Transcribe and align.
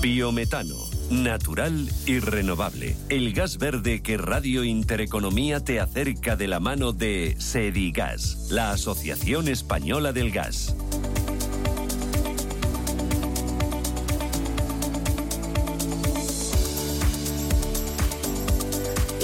Biometano, 0.00 0.76
natural 1.10 1.88
y 2.06 2.20
renovable. 2.20 2.94
El 3.08 3.32
gas 3.32 3.58
verde 3.58 4.00
que 4.00 4.16
Radio 4.16 4.62
Intereconomía 4.62 5.58
te 5.58 5.80
acerca 5.80 6.36
de 6.36 6.46
la 6.46 6.60
mano 6.60 6.92
de 6.92 7.34
Sedigas, 7.38 8.46
la 8.50 8.70
Asociación 8.70 9.48
Española 9.48 10.12
del 10.12 10.30
Gas. 10.30 10.76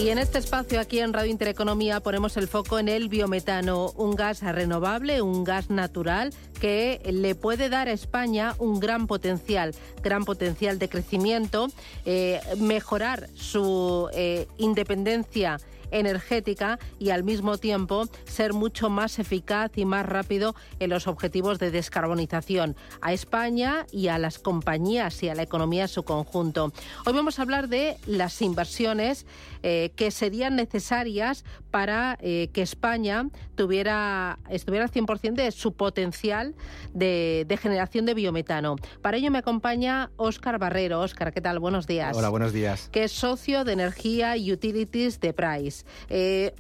Y 0.04 0.10
en 0.10 0.18
este 0.18 0.36
espacio 0.36 0.80
aquí 0.80 0.98
en 0.98 1.14
Radio 1.14 1.30
Intereconomía 1.30 1.98
ponemos 2.00 2.36
el 2.36 2.46
foco 2.46 2.78
en 2.78 2.90
el 2.90 3.08
biometano, 3.08 3.90
un 3.96 4.14
gas 4.14 4.42
renovable, 4.42 5.22
un 5.22 5.44
gas 5.44 5.70
natural 5.70 6.30
que 6.60 7.00
le 7.10 7.34
puede 7.34 7.70
dar 7.70 7.88
a 7.88 7.92
España 7.92 8.54
un 8.58 8.80
gran 8.80 9.06
potencial, 9.06 9.74
gran 10.02 10.26
potencial 10.26 10.78
de 10.78 10.90
crecimiento, 10.90 11.68
eh, 12.04 12.38
mejorar 12.58 13.30
su 13.34 14.10
eh, 14.12 14.46
independencia 14.58 15.58
energética 15.90 16.78
y 16.98 17.10
al 17.10 17.24
mismo 17.24 17.58
tiempo 17.58 18.06
ser 18.24 18.52
mucho 18.52 18.90
más 18.90 19.18
eficaz 19.18 19.72
y 19.76 19.84
más 19.84 20.06
rápido 20.06 20.54
en 20.80 20.90
los 20.90 21.06
objetivos 21.06 21.58
de 21.58 21.70
descarbonización 21.70 22.76
a 23.00 23.12
España 23.12 23.86
y 23.92 24.08
a 24.08 24.18
las 24.18 24.38
compañías 24.38 25.22
y 25.22 25.28
a 25.28 25.34
la 25.34 25.42
economía 25.42 25.82
en 25.82 25.88
su 25.88 26.02
conjunto. 26.02 26.72
Hoy 27.06 27.12
vamos 27.12 27.38
a 27.38 27.42
hablar 27.42 27.68
de 27.68 27.96
las 28.06 28.40
inversiones 28.42 29.26
eh, 29.62 29.92
que 29.96 30.10
serían 30.10 30.56
necesarias 30.56 31.44
para 31.70 32.18
eh, 32.20 32.50
que 32.52 32.62
España 32.62 33.28
tuviera, 33.54 34.38
estuviera 34.48 34.84
al 34.84 34.90
100% 34.92 35.34
de 35.34 35.50
su 35.50 35.72
potencial 35.72 36.54
de, 36.92 37.44
de, 37.48 37.56
generación 37.56 38.06
de 38.06 38.14
biometano. 38.14 38.76
Para 39.02 39.16
ello 39.16 39.30
me 39.30 39.38
acompaña 39.38 40.10
Óscar 40.16 40.58
Barrero. 40.58 41.00
Óscar, 41.00 41.32
¿qué 41.32 41.40
tal? 41.40 41.58
Buenos 41.58 41.86
días. 41.86 42.16
Hola, 42.16 42.28
buenos 42.28 42.52
días. 42.52 42.88
Que 42.92 43.04
es 43.04 43.12
socio 43.12 43.64
de 43.64 43.72
Energía 43.72 44.36
y 44.36 44.52
Utilities 44.52 45.18
de 45.20 45.32
Price. 45.32 45.73
Eh, 46.08 46.54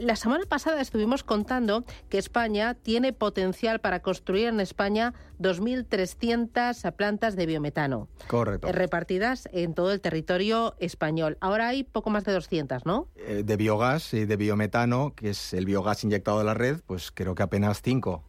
la 0.00 0.16
semana 0.16 0.44
pasada 0.46 0.80
estuvimos 0.80 1.22
contando 1.22 1.84
que 2.08 2.18
España 2.18 2.74
tiene 2.74 3.12
potencial 3.12 3.80
para 3.80 4.00
construir 4.00 4.48
en 4.48 4.60
España 4.60 5.14
2.300 5.40 6.92
plantas 6.92 7.36
de 7.36 7.46
biometano. 7.46 8.08
Correcto. 8.28 8.68
Eh, 8.68 8.72
repartidas 8.72 9.48
en 9.52 9.74
todo 9.74 9.92
el 9.92 10.00
territorio 10.00 10.74
español. 10.78 11.36
Ahora 11.40 11.68
hay 11.68 11.82
poco 11.82 12.10
más 12.10 12.24
de 12.24 12.32
200, 12.32 12.86
¿no? 12.86 13.08
Eh, 13.16 13.42
de 13.44 13.56
biogás 13.56 14.14
y 14.14 14.24
de 14.24 14.36
biometano, 14.36 15.14
que 15.16 15.30
es 15.30 15.52
el 15.52 15.66
biogás 15.66 16.04
inyectado 16.04 16.40
a 16.40 16.44
la 16.44 16.54
red, 16.54 16.80
pues 16.86 17.10
creo 17.10 17.34
que 17.34 17.42
apenas 17.42 17.82
cinco, 17.82 18.24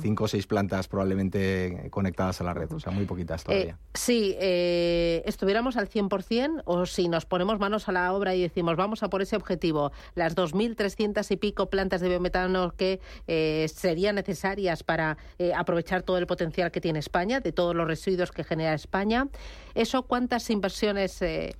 cinco 0.00 0.24
o 0.24 0.28
seis 0.28 0.46
plantas 0.46 0.88
probablemente 0.88 1.88
conectadas 1.90 2.40
a 2.40 2.44
la 2.44 2.54
red, 2.54 2.72
o 2.72 2.80
sea, 2.80 2.92
muy 2.92 3.04
poquitas 3.04 3.44
todavía. 3.44 3.78
sí, 3.94 4.34
estuviéramos 4.38 5.76
al 5.76 5.88
100% 5.88 6.62
o 6.64 6.86
si 6.86 7.08
nos 7.08 7.26
ponemos 7.26 7.58
manos 7.58 7.88
a 7.88 7.92
la 7.92 8.12
obra 8.12 8.34
y 8.34 8.42
decimos 8.42 8.76
vamos 8.76 9.02
a 9.02 9.08
por 9.08 9.22
ese 9.22 9.36
objetivo, 9.36 9.75
las 10.14 10.36
2.300 10.36 11.30
y 11.30 11.36
pico 11.36 11.68
plantas 11.70 12.00
de 12.00 12.08
biometano 12.08 12.72
que 12.76 13.00
eh, 13.26 13.66
serían 13.72 14.16
necesarias 14.16 14.82
para 14.82 15.16
eh, 15.38 15.52
aprovechar 15.54 16.02
todo 16.02 16.18
el 16.18 16.26
potencial 16.26 16.70
que 16.70 16.80
tiene 16.80 16.98
España, 16.98 17.40
de 17.40 17.52
todos 17.52 17.74
los 17.74 17.86
residuos 17.86 18.32
que 18.32 18.44
genera 18.44 18.74
España. 18.74 19.28
¿Eso 19.74 20.02
cuántas 20.02 20.48
inversiones? 20.50 21.20
Eh, 21.22 21.54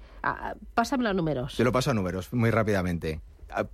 pásame 0.75 1.05
los 1.05 1.15
números. 1.15 1.57
Te 1.57 1.65
lo 1.65 1.73
paso 1.73 1.91
a 1.91 1.95
números 1.95 2.33
muy 2.33 2.51
rápidamente 2.51 3.21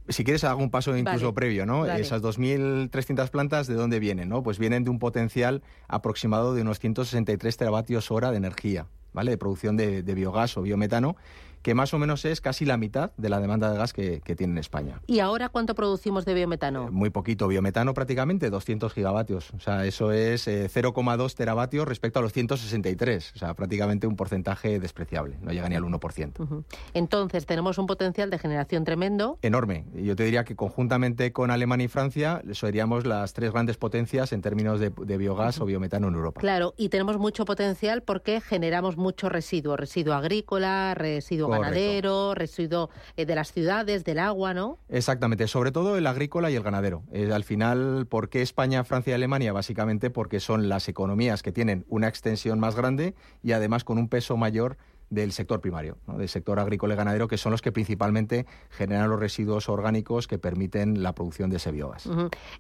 si 0.09 0.25
quieres 0.25 0.45
hago 0.45 0.63
un 0.63 0.71
paso 0.71 0.97
incluso 0.97 1.33
previo, 1.35 1.67
¿no? 1.67 1.87
Esas 1.87 2.23
2.300 2.23 3.31
plantas, 3.31 3.67
¿de 3.67 3.75
dónde 3.75 3.99
vienen? 4.01 4.29
¿no? 4.29 4.43
Pues 4.43 4.59
vienen 4.59 4.85
de 4.85 4.91
un 4.91 4.99
potencial 4.99 5.63
aproximado 5.89 6.55
de 6.55 6.63
unos 6.63 6.79
163 6.79 7.57
teravatios 7.57 8.11
hora 8.11 8.31
de 8.31 8.37
energía, 8.37 8.87
¿vale? 9.13 9.33
De 9.33 9.39
producción 9.39 9.77
de 9.77 10.03
biogás 10.03 10.57
o 10.57 10.63
biometano 10.63 11.17
que 11.63 11.75
más 11.75 11.95
o 11.95 11.99
menos 11.99 12.25
es 12.25 12.41
casi 12.41 12.65
la 12.65 12.77
mitad 12.77 13.13
de 13.17 13.29
la 13.29 13.41
demanda 13.41 13.71
de 13.71 13.79
gas 13.79 13.93
que, 13.93 14.21
tiene 14.37 14.53
en 14.53 14.59
España. 14.59 15.01
¿Y 15.07 15.21
ahora 15.21 15.51
cuánto 15.51 15.75
producimos 15.75 16.25
de 16.25 16.35
biometano? 16.35 16.89
Eh, 16.89 16.91
muy 16.91 17.11
poquito. 17.11 17.49
Biometano 17.49 17.93
prácticamente 17.95 18.51
200 18.51 18.93
gigavatios. 18.93 19.53
O 19.55 19.61
sea, 19.61 19.85
eso 19.85 20.11
es 20.11 20.49
0,2 20.49 21.31
eh, 21.31 21.35
teravatios 21.37 21.87
respecto 21.87 22.19
a 22.19 22.23
los 22.23 22.33
163. 22.33 23.33
O 23.35 23.39
sea, 23.39 23.55
prácticamente 23.55 24.07
un 24.07 24.17
porcentaje 24.17 24.81
despreciable. 24.81 25.37
No 25.43 25.53
llega 25.53 25.69
ni 25.69 25.77
al 25.77 25.85
1%. 25.85 26.65
Entonces, 26.95 27.47
tenemos 27.47 27.79
un 27.79 27.87
potencial 27.87 28.31
de 28.31 28.39
generación 28.39 28.85
tremendo. 28.85 29.39
Enorme. 29.43 29.85
Yo 29.95 30.17
te 30.17 30.25
diría 30.25 30.45
que 30.45 30.57
conjuntamente 30.57 31.33
con 31.33 31.51
Alemania 31.51 31.85
y 31.85 31.89
Francia 31.89 32.43
seríamos 32.53 33.07
las 33.07 33.35
tres 33.35 33.53
grandes 33.53 33.77
potencias 33.77 34.33
en 34.33 34.41
términos 34.41 34.81
de, 34.81 34.91
biogás 34.91 35.61
o 35.61 35.67
biometano 35.67 36.09
en 36.09 36.15
Europa. 36.15 36.41
Claro, 36.41 36.75
y 36.77 36.89
tenemos 36.89 37.19
mucho 37.19 37.45
potencial 37.45 38.03
porque 38.03 38.41
generamos 38.41 38.97
mucho 38.97 39.29
residuo. 39.29 39.77
Residuo 39.77 40.15
agrícola, 40.15 40.95
residuo 40.95 41.52
ganadero, 41.61 42.35
residuo 42.35 42.91
eh, 43.17 43.27
de 43.27 43.35
las 43.35 43.53
ciudades, 43.53 44.05
del 44.05 44.19
agua, 44.19 44.55
¿no? 44.55 44.79
Exactamente, 44.89 45.47
sobre 45.49 45.73
todo 45.73 45.97
el 45.97 46.07
agrícola 46.07 46.51
y 46.51 46.57
el 46.57 46.63
ganadero. 46.63 47.03
Eh, 47.13 47.31
al 47.33 47.45
final, 47.45 48.07
¿por 48.09 48.29
qué 48.29 48.43
España, 48.43 48.85
Francia 48.85 49.13
y 49.13 49.15
Alemania? 49.15 49.53
Básicamente 49.53 50.11
porque 50.11 50.41
son 50.41 50.69
las 50.69 50.89
economías 50.89 51.43
que 51.43 51.53
tienen 51.53 51.85
una 51.89 52.09
extensión 52.09 52.59
más 52.59 52.77
grande 52.77 53.15
y 53.43 53.53
además 53.53 53.85
con 53.85 53.99
un 53.99 54.09
peso 54.09 54.37
mayor 54.37 54.77
del 55.13 55.33
sector 55.33 55.61
primario, 55.61 55.99
del 56.07 56.29
sector 56.29 56.59
agrícola 56.59 56.95
y 56.95 56.97
ganadero, 56.97 57.29
que 57.29 57.37
son 57.37 57.53
los 57.53 57.61
que 57.61 57.71
principalmente 57.71 58.47
generan 58.71 59.11
los 59.11 59.21
residuos 59.21 59.69
orgánicos 59.69 60.27
que 60.27 60.39
permiten 60.39 61.03
la 61.03 61.15
producción 61.15 61.51
de 61.51 61.57
ese 61.57 61.71
biogás. 61.71 62.09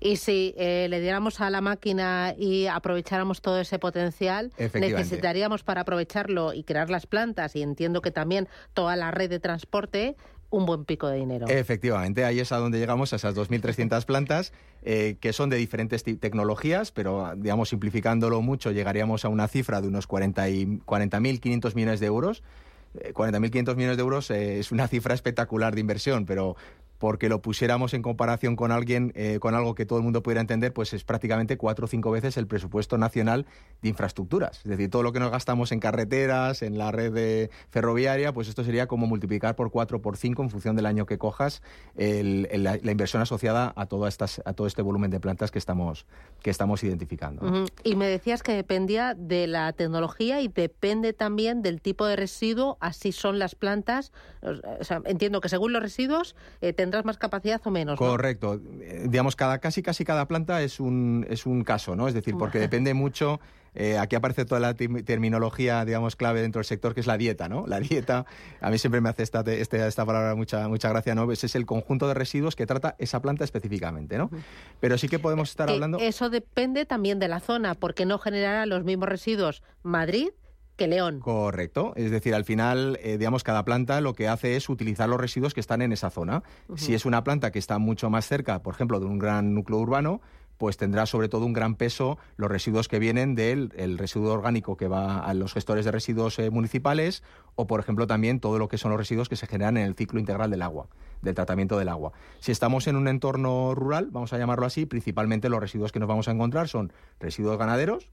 Y 0.00 0.16
si 0.16 0.54
eh, 0.58 0.86
le 0.90 1.00
diéramos 1.00 1.40
a 1.40 1.48
la 1.48 1.62
máquina 1.62 2.34
y 2.36 2.66
aprovecháramos 2.66 3.40
todo 3.40 3.58
ese 3.58 3.78
potencial, 3.78 4.52
necesitaríamos 4.58 5.62
para 5.62 5.80
aprovecharlo 5.80 6.52
y 6.52 6.62
crear 6.62 6.90
las 6.90 7.06
plantas, 7.06 7.56
y 7.56 7.62
entiendo 7.62 8.02
que 8.02 8.10
también 8.10 8.48
toda 8.74 8.96
la 8.96 9.10
red 9.10 9.30
de 9.30 9.40
transporte, 9.40 10.16
un 10.52 10.66
buen 10.66 10.84
pico 10.84 11.08
de 11.08 11.16
dinero. 11.16 11.46
Efectivamente, 11.48 12.24
ahí 12.24 12.38
es 12.38 12.52
a 12.52 12.58
donde 12.58 12.78
llegamos, 12.78 13.12
a 13.12 13.16
esas 13.16 13.34
2.300 13.34 14.04
plantas, 14.04 14.52
eh, 14.82 15.16
que 15.18 15.32
son 15.32 15.48
de 15.48 15.56
diferentes 15.56 16.04
tecnologías, 16.04 16.92
pero, 16.92 17.32
digamos, 17.36 17.70
simplificándolo 17.70 18.40
mucho, 18.42 18.70
llegaríamos 18.70 19.24
a 19.24 19.28
una 19.28 19.48
cifra 19.48 19.80
de 19.80 19.88
unos 19.88 20.06
40.500 20.06 20.84
40 20.84 21.20
millones 21.74 22.00
de 22.00 22.06
euros. 22.06 22.42
40.500 22.94 23.72
eh, 23.72 23.74
millones 23.74 23.96
de 23.96 24.02
euros 24.02 24.30
eh, 24.30 24.58
es 24.58 24.70
una 24.70 24.86
cifra 24.86 25.14
espectacular 25.14 25.74
de 25.74 25.80
inversión, 25.80 26.26
pero 26.26 26.56
porque 27.02 27.28
lo 27.28 27.42
pusiéramos 27.42 27.94
en 27.94 28.02
comparación 28.02 28.54
con 28.54 28.70
alguien, 28.70 29.10
eh, 29.16 29.40
con 29.40 29.56
algo 29.56 29.74
que 29.74 29.84
todo 29.84 29.98
el 29.98 30.04
mundo 30.04 30.22
pudiera 30.22 30.40
entender, 30.40 30.72
pues 30.72 30.92
es 30.92 31.02
prácticamente 31.02 31.56
cuatro 31.56 31.86
o 31.86 31.88
cinco 31.88 32.12
veces 32.12 32.36
el 32.36 32.46
presupuesto 32.46 32.96
nacional 32.96 33.44
de 33.82 33.88
infraestructuras. 33.88 34.58
Es 34.58 34.70
decir, 34.70 34.88
todo 34.88 35.02
lo 35.02 35.10
que 35.12 35.18
nos 35.18 35.32
gastamos 35.32 35.72
en 35.72 35.80
carreteras, 35.80 36.62
en 36.62 36.78
la 36.78 36.92
red 36.92 37.50
ferroviaria, 37.70 38.32
pues 38.32 38.46
esto 38.46 38.62
sería 38.62 38.86
como 38.86 39.08
multiplicar 39.08 39.56
por 39.56 39.72
cuatro, 39.72 40.00
por 40.00 40.16
cinco, 40.16 40.44
en 40.44 40.50
función 40.50 40.76
del 40.76 40.86
año 40.86 41.04
que 41.04 41.18
cojas, 41.18 41.60
la, 41.96 42.76
inversión 42.76 43.20
asociada 43.20 43.72
a, 43.74 43.86
todas 43.86 44.14
estas, 44.14 44.40
a 44.44 44.52
todo 44.52 44.68
este 44.68 44.80
volumen 44.80 45.10
de 45.10 45.18
plantas 45.18 45.50
que 45.50 45.58
estamos, 45.58 46.06
que 46.40 46.50
estamos 46.50 46.84
identificando. 46.84 47.66
Y 47.82 47.96
me 47.96 48.06
decías 48.06 48.44
que 48.44 48.52
dependía 48.52 49.14
de 49.14 49.48
la 49.48 49.72
tecnología 49.72 50.40
y 50.40 50.46
depende 50.46 51.14
también 51.14 51.62
del 51.62 51.80
tipo 51.80 52.06
de 52.06 52.14
residuo, 52.14 52.78
así 52.78 53.10
son 53.10 53.40
las 53.40 53.56
plantas. 53.56 54.12
O 54.40 54.84
entiendo 55.04 55.40
que 55.40 55.48
según 55.48 55.72
los 55.72 55.82
residuos 55.82 56.36
eh, 56.60 56.72
tendrás 56.92 57.06
más 57.06 57.16
capacidad 57.16 57.60
o 57.64 57.70
menos. 57.70 57.98
Correcto. 57.98 58.60
Eh, 58.82 59.06
digamos, 59.08 59.34
cada, 59.34 59.58
casi 59.58 59.82
casi 59.82 60.04
cada 60.04 60.28
planta 60.28 60.60
es 60.60 60.78
un, 60.78 61.26
es 61.30 61.46
un 61.46 61.64
caso, 61.64 61.96
¿no? 61.96 62.06
Es 62.06 62.12
decir, 62.12 62.36
porque 62.36 62.58
depende 62.58 62.92
mucho. 62.92 63.40
Eh, 63.74 63.96
aquí 63.96 64.14
aparece 64.16 64.44
toda 64.44 64.60
la 64.60 64.74
terminología, 64.74 65.86
digamos, 65.86 66.14
clave 66.14 66.42
dentro 66.42 66.58
del 66.58 66.66
sector, 66.66 66.92
que 66.92 67.00
es 67.00 67.06
la 67.06 67.16
dieta, 67.16 67.48
¿no? 67.48 67.66
La 67.66 67.80
dieta, 67.80 68.26
a 68.60 68.68
mí 68.68 68.76
siempre 68.76 69.00
me 69.00 69.08
hace 69.08 69.22
esta, 69.22 69.40
este, 69.40 69.86
esta 69.86 70.04
palabra 70.04 70.34
mucha, 70.34 70.68
mucha 70.68 70.90
gracia, 70.90 71.14
¿no? 71.14 71.32
es 71.32 71.54
el 71.54 71.64
conjunto 71.64 72.06
de 72.06 72.12
residuos 72.12 72.54
que 72.54 72.66
trata 72.66 72.94
esa 72.98 73.22
planta 73.22 73.44
específicamente, 73.44 74.18
¿no? 74.18 74.30
Pero 74.78 74.98
sí 74.98 75.08
que 75.08 75.18
podemos 75.18 75.48
estar 75.48 75.70
hablando... 75.70 75.96
Eso 75.98 76.28
depende 76.28 76.84
también 76.84 77.18
de 77.18 77.28
la 77.28 77.40
zona, 77.40 77.74
porque 77.74 78.04
no 78.04 78.18
generará 78.18 78.66
los 78.66 78.84
mismos 78.84 79.08
residuos 79.08 79.62
Madrid 79.82 80.28
que 80.82 80.88
León. 80.88 81.20
Correcto. 81.20 81.92
Es 81.96 82.10
decir, 82.10 82.34
al 82.34 82.44
final, 82.44 82.98
eh, 83.02 83.16
digamos, 83.16 83.44
cada 83.44 83.64
planta 83.64 84.00
lo 84.00 84.14
que 84.14 84.26
hace 84.26 84.56
es 84.56 84.68
utilizar 84.68 85.08
los 85.08 85.20
residuos 85.20 85.54
que 85.54 85.60
están 85.60 85.80
en 85.80 85.92
esa 85.92 86.10
zona. 86.10 86.42
Si 86.74 86.94
es 86.94 87.04
una 87.04 87.22
planta 87.22 87.52
que 87.52 87.58
está 87.58 87.78
mucho 87.78 88.10
más 88.10 88.26
cerca, 88.26 88.62
por 88.62 88.74
ejemplo, 88.74 88.98
de 88.98 89.06
un 89.06 89.18
gran 89.18 89.54
núcleo 89.54 89.78
urbano, 89.78 90.20
pues 90.58 90.76
tendrá 90.76 91.06
sobre 91.06 91.28
todo 91.28 91.44
un 91.46 91.52
gran 91.52 91.76
peso 91.76 92.18
los 92.36 92.50
residuos 92.50 92.88
que 92.88 92.98
vienen 92.98 93.34
del 93.34 93.72
el 93.76 93.98
residuo 93.98 94.32
orgánico 94.32 94.76
que 94.76 94.86
va 94.86 95.18
a 95.18 95.34
los 95.34 95.54
gestores 95.54 95.84
de 95.84 95.90
residuos 95.90 96.38
eh, 96.38 96.50
municipales 96.50 97.22
o, 97.54 97.66
por 97.66 97.80
ejemplo, 97.80 98.06
también 98.06 98.40
todo 98.40 98.58
lo 98.58 98.68
que 98.68 98.78
son 98.78 98.90
los 98.90 98.98
residuos 98.98 99.28
que 99.28 99.36
se 99.36 99.46
generan 99.46 99.76
en 99.76 99.86
el 99.86 99.94
ciclo 99.94 100.20
integral 100.20 100.50
del 100.50 100.62
agua, 100.62 100.88
del 101.20 101.34
tratamiento 101.34 101.78
del 101.78 101.88
agua. 101.88 102.12
Si 102.40 102.52
estamos 102.52 102.86
en 102.86 102.96
un 102.96 103.08
entorno 103.08 103.74
rural, 103.74 104.08
vamos 104.10 104.32
a 104.32 104.38
llamarlo 104.38 104.66
así, 104.66 104.86
principalmente 104.86 105.48
los 105.48 105.60
residuos 105.60 105.92
que 105.92 106.00
nos 106.00 106.08
vamos 106.08 106.28
a 106.28 106.32
encontrar 106.32 106.68
son 106.68 106.92
residuos 107.20 107.58
ganaderos, 107.58 108.10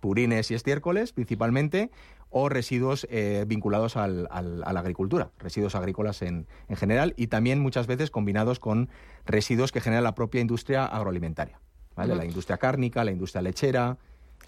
purines 0.00 0.50
y 0.50 0.54
estiércoles 0.54 1.12
principalmente, 1.12 1.90
o 2.30 2.48
residuos 2.48 3.06
eh, 3.10 3.44
vinculados 3.46 3.96
al, 3.96 4.28
a 4.30 4.42
la 4.42 4.80
agricultura, 4.80 5.30
residuos 5.38 5.74
agrícolas 5.74 6.22
en, 6.22 6.46
en, 6.68 6.76
general, 6.76 7.14
y 7.16 7.28
también 7.28 7.60
muchas 7.60 7.86
veces 7.86 8.10
combinados 8.10 8.58
con 8.58 8.88
residuos 9.24 9.72
que 9.72 9.80
genera 9.80 10.02
la 10.02 10.14
propia 10.14 10.40
industria 10.40 10.84
agroalimentaria, 10.84 11.60
¿vale? 11.96 12.14
La 12.14 12.24
industria 12.24 12.58
cárnica, 12.58 13.04
la 13.04 13.12
industria 13.12 13.42
lechera, 13.42 13.96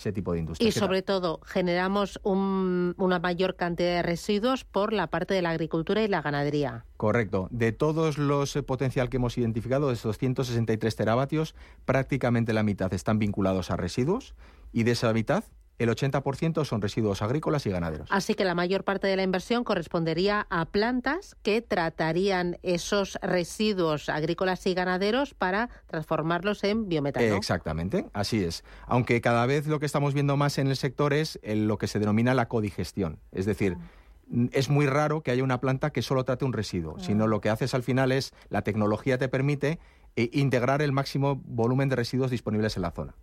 ese 0.01 0.13
tipo 0.13 0.33
de 0.33 0.41
industria. 0.41 0.69
Y 0.69 0.73
sobre 0.73 1.03
todo, 1.03 1.41
generamos 1.45 2.21
una 2.25 3.19
mayor 3.19 3.57
cantidad 3.57 3.97
de 3.97 4.03
residuos 4.03 4.65
por 4.65 4.93
la 4.93 5.09
parte 5.09 5.35
de 5.35 5.43
la 5.43 5.51
agricultura 5.51 6.03
y 6.03 6.09
la 6.09 6.23
ganadería. 6.23 6.85
Correcto. 6.97 7.49
De 7.51 7.73
todos 7.73 8.17
los 8.19 8.57
eh, 8.57 8.63
potencial 8.63 9.11
que 9.11 9.19
hemos 9.19 9.37
identificado, 9.37 9.89
de 9.89 9.95
esos 9.95 10.17
163 10.19 10.97
teravatios, 10.97 11.55
prácticamente 11.85 12.53
la 12.53 12.63
mitad 12.63 12.93
están 12.95 13.19
vinculados 13.19 13.71
a 13.71 13.77
residuos 13.77 14.35
y 14.73 14.85
de 14.85 14.93
esa 14.93 15.13
mitad 15.13 15.45
el 15.81 15.89
80% 15.89 16.63
son 16.67 16.83
residuos 16.83 17.23
agrícolas 17.23 17.65
y 17.65 17.71
ganaderos. 17.71 18.07
Así 18.13 18.35
que 18.35 18.45
la 18.45 18.55
mayor 18.55 18.85
parte 18.85 19.07
de 19.07 19.17
la 19.17 19.23
inversión 19.23 19.65
correspondería 19.65 20.47
a 20.51 20.67
plantas 20.67 21.37
que 21.43 21.63
tratarían 21.63 22.59
esos 22.63 23.19
residuos 23.23 24.11
agrícolas 24.11 24.67
y 24.67 24.75
ganaderos 24.75 25.33
para 25.33 25.71
transformarlos 25.87 26.65
en 26.65 26.87
biometano. 26.87 27.35
exactamente, 27.35 28.05
así 28.13 28.45
es. 28.45 28.63
Aunque 28.87 29.23
cada 29.23 29.47
vez 29.47 29.67
lo 29.67 29.81
que 29.81 29.87
estamos 29.87 30.13
viendo 30.13 30.37
más 30.37 30.59
en 30.59 30.67
el 30.67 30.77
sector 30.77 31.15
es 31.15 31.41
lo 31.43 31.79
que 31.79 31.87
se 31.87 31.99
denomina 31.99 32.35
la 32.35 32.47
codigestión. 32.47 33.19
Es 33.33 33.47
decir, 33.47 33.79
ah. 33.81 34.49
es 34.53 34.69
muy 34.69 34.87
raro 34.87 35.23
que 35.23 35.31
haya 35.31 35.43
una 35.43 35.63
planta 35.63 35.95
que 35.95 36.03
solo 36.03 36.25
trate 36.25 36.45
un 36.45 36.53
residuo, 36.53 36.97
ah. 36.99 37.03
sino 37.03 37.27
lo 37.27 37.41
que 37.41 37.49
haces 37.49 37.73
al 37.73 37.83
final 37.83 38.13
es, 38.13 38.35
la 38.51 38.61
tecnología 38.61 39.17
te 39.17 39.31
permite 39.31 39.79
eh, 40.15 40.29
integrar 40.35 40.83
el 40.83 40.93
máximo 40.93 41.41
volumen 41.47 41.89
de 41.89 41.97
residuos 41.97 42.31
disponibles 42.31 42.77
en 42.77 42.83
la 42.83 42.91
zona. 42.91 43.15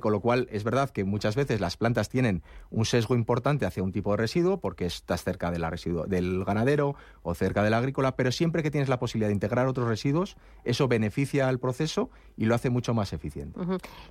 Con 0.00 0.12
lo 0.12 0.20
cual, 0.20 0.48
es 0.50 0.64
verdad 0.64 0.90
que 0.90 1.04
muchas 1.04 1.36
veces 1.36 1.60
las 1.60 1.76
plantas 1.76 2.08
tienen 2.08 2.42
un 2.70 2.86
sesgo 2.86 3.14
importante 3.14 3.66
hacia 3.66 3.82
un 3.82 3.92
tipo 3.92 4.12
de 4.12 4.16
residuo 4.16 4.58
porque 4.58 4.86
estás 4.86 5.24
cerca 5.24 5.50
de 5.50 5.58
la 5.58 5.68
residuo, 5.68 6.06
del 6.06 6.44
ganadero 6.44 6.96
o 7.22 7.34
cerca 7.34 7.62
del 7.62 7.74
agrícola, 7.74 8.16
pero 8.16 8.32
siempre 8.32 8.62
que 8.62 8.70
tienes 8.70 8.88
la 8.88 8.98
posibilidad 8.98 9.28
de 9.28 9.34
integrar 9.34 9.66
otros 9.66 9.86
residuos, 9.86 10.36
eso 10.64 10.88
beneficia 10.88 11.48
al 11.48 11.58
proceso 11.58 12.10
y 12.36 12.46
lo 12.46 12.54
hace 12.54 12.70
mucho 12.70 12.94
más 12.94 13.12
eficiente. 13.12 13.60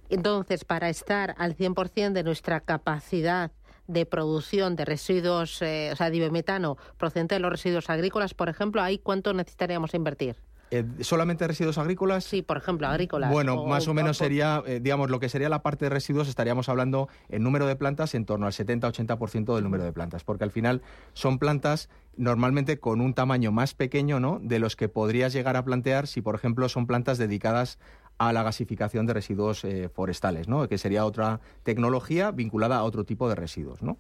Entonces, 0.10 0.63
para 0.63 0.89
estar 0.89 1.36
al 1.38 1.56
100% 1.56 2.13
de 2.13 2.24
nuestra 2.24 2.60
capacidad 2.60 3.51
de 3.88 4.06
producción 4.06 4.75
de 4.75 4.86
residuos, 4.86 5.62
eh, 5.62 5.89
o 5.92 5.95
sea, 5.95 6.10
de 6.10 6.19
biometano 6.19 6.77
procedente 6.98 7.36
de 7.36 7.39
los 7.39 7.51
residuos 7.51 7.89
agrícolas, 7.89 8.33
por 8.33 8.48
ejemplo, 8.48 8.81
¿ahí 8.81 8.98
cuánto 8.98 9.33
necesitaríamos 9.33 9.94
invertir? 9.94 10.36
Eh, 10.75 10.85
¿Solamente 11.01 11.45
residuos 11.47 11.77
agrícolas? 11.77 12.23
Sí, 12.23 12.41
por 12.41 12.57
ejemplo, 12.57 12.87
agrícolas. 12.87 13.31
Bueno, 13.31 13.63
más 13.67 13.87
o, 13.87 13.93
menos 13.93 14.17
sería, 14.17 14.63
eh, 14.65 14.79
digamos, 14.81 15.11
lo 15.11 15.19
que 15.19 15.29
sería 15.29 15.47
la 15.47 15.61
parte 15.61 15.85
de 15.85 15.89
residuos, 15.89 16.27
estaríamos 16.27 16.67
hablando 16.67 17.09
en 17.29 17.43
número 17.43 17.67
de 17.67 17.75
plantas 17.75 18.15
en 18.15 18.25
torno 18.25 18.47
al 18.47 18.53
70-80% 18.53 19.53
del 19.53 19.63
número 19.63 19.83
de 19.83 19.93
plantas, 19.93 20.23
porque 20.23 20.45
al 20.45 20.49
final 20.49 20.81
son 21.13 21.37
plantas 21.37 21.89
normalmente 22.17 22.79
con 22.79 23.01
un 23.01 23.13
tamaño 23.13 23.51
más 23.51 23.75
pequeño, 23.75 24.19
¿no? 24.19 24.39
De 24.41 24.57
los 24.57 24.75
que 24.75 24.89
podrías 24.89 25.31
llegar 25.31 25.57
a 25.57 25.63
plantear 25.63 26.07
si, 26.07 26.23
por 26.23 26.33
ejemplo, 26.33 26.67
son 26.69 26.87
plantas 26.87 27.19
dedicadas 27.19 27.77
a 28.17 28.33
la 28.33 28.41
gasificación 28.41 29.05
de 29.05 29.13
residuos 29.13 29.63
eh, 29.65 29.89
forestales, 29.89 30.47
¿no? 30.47 30.67
Que 30.67 30.79
sería 30.79 31.05
otra 31.05 31.39
tecnología 31.61 32.31
vinculada 32.31 32.77
a 32.77 32.83
otro 32.83 33.03
tipo 33.03 33.29
de 33.29 33.35
residuos, 33.35 33.83
¿no? 33.83 33.99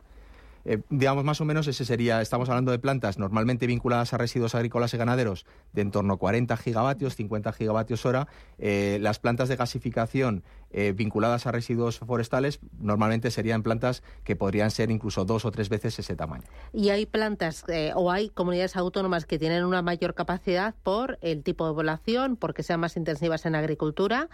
Eh, 0.65 0.81
digamos, 0.89 1.23
más 1.23 1.41
o 1.41 1.45
menos 1.45 1.67
ese 1.67 1.85
sería, 1.85 2.21
estamos 2.21 2.49
hablando 2.49 2.71
de 2.71 2.79
plantas 2.79 3.17
normalmente 3.17 3.67
vinculadas 3.67 4.13
a 4.13 4.17
residuos 4.17 4.55
agrícolas 4.55 4.93
y 4.93 4.97
ganaderos 4.97 5.45
de 5.73 5.81
en 5.81 5.91
torno 5.91 6.13
a 6.13 6.17
40 6.17 6.55
gigavatios, 6.57 7.15
50 7.15 7.51
gigavatios 7.53 8.05
hora. 8.05 8.27
Eh, 8.57 8.97
las 9.01 9.19
plantas 9.19 9.49
de 9.49 9.57
gasificación 9.57 10.43
eh, 10.71 10.93
vinculadas 10.95 11.45
a 11.45 11.51
residuos 11.51 11.99
forestales 11.99 12.59
normalmente 12.79 13.29
serían 13.29 13.61
plantas 13.61 14.03
que 14.23 14.35
podrían 14.35 14.71
ser 14.71 14.89
incluso 14.89 15.25
dos 15.25 15.45
o 15.45 15.51
tres 15.51 15.69
veces 15.69 15.99
ese 15.99 16.15
tamaño. 16.15 16.45
Y 16.71 16.89
hay 16.89 17.05
plantas 17.05 17.65
o 17.95 18.11
hay 18.11 18.29
comunidades 18.29 18.75
autónomas 18.75 19.25
que 19.25 19.37
tienen 19.37 19.65
una 19.65 19.81
mayor 19.81 20.13
capacidad 20.13 20.73
por 20.83 21.19
el 21.21 21.43
tipo 21.43 21.67
de 21.67 21.73
población, 21.73 22.37
porque 22.37 22.63
sean 22.63 22.79
más 22.79 22.97
intensivas 22.97 23.45
en 23.45 23.55
agricultura 23.55 24.29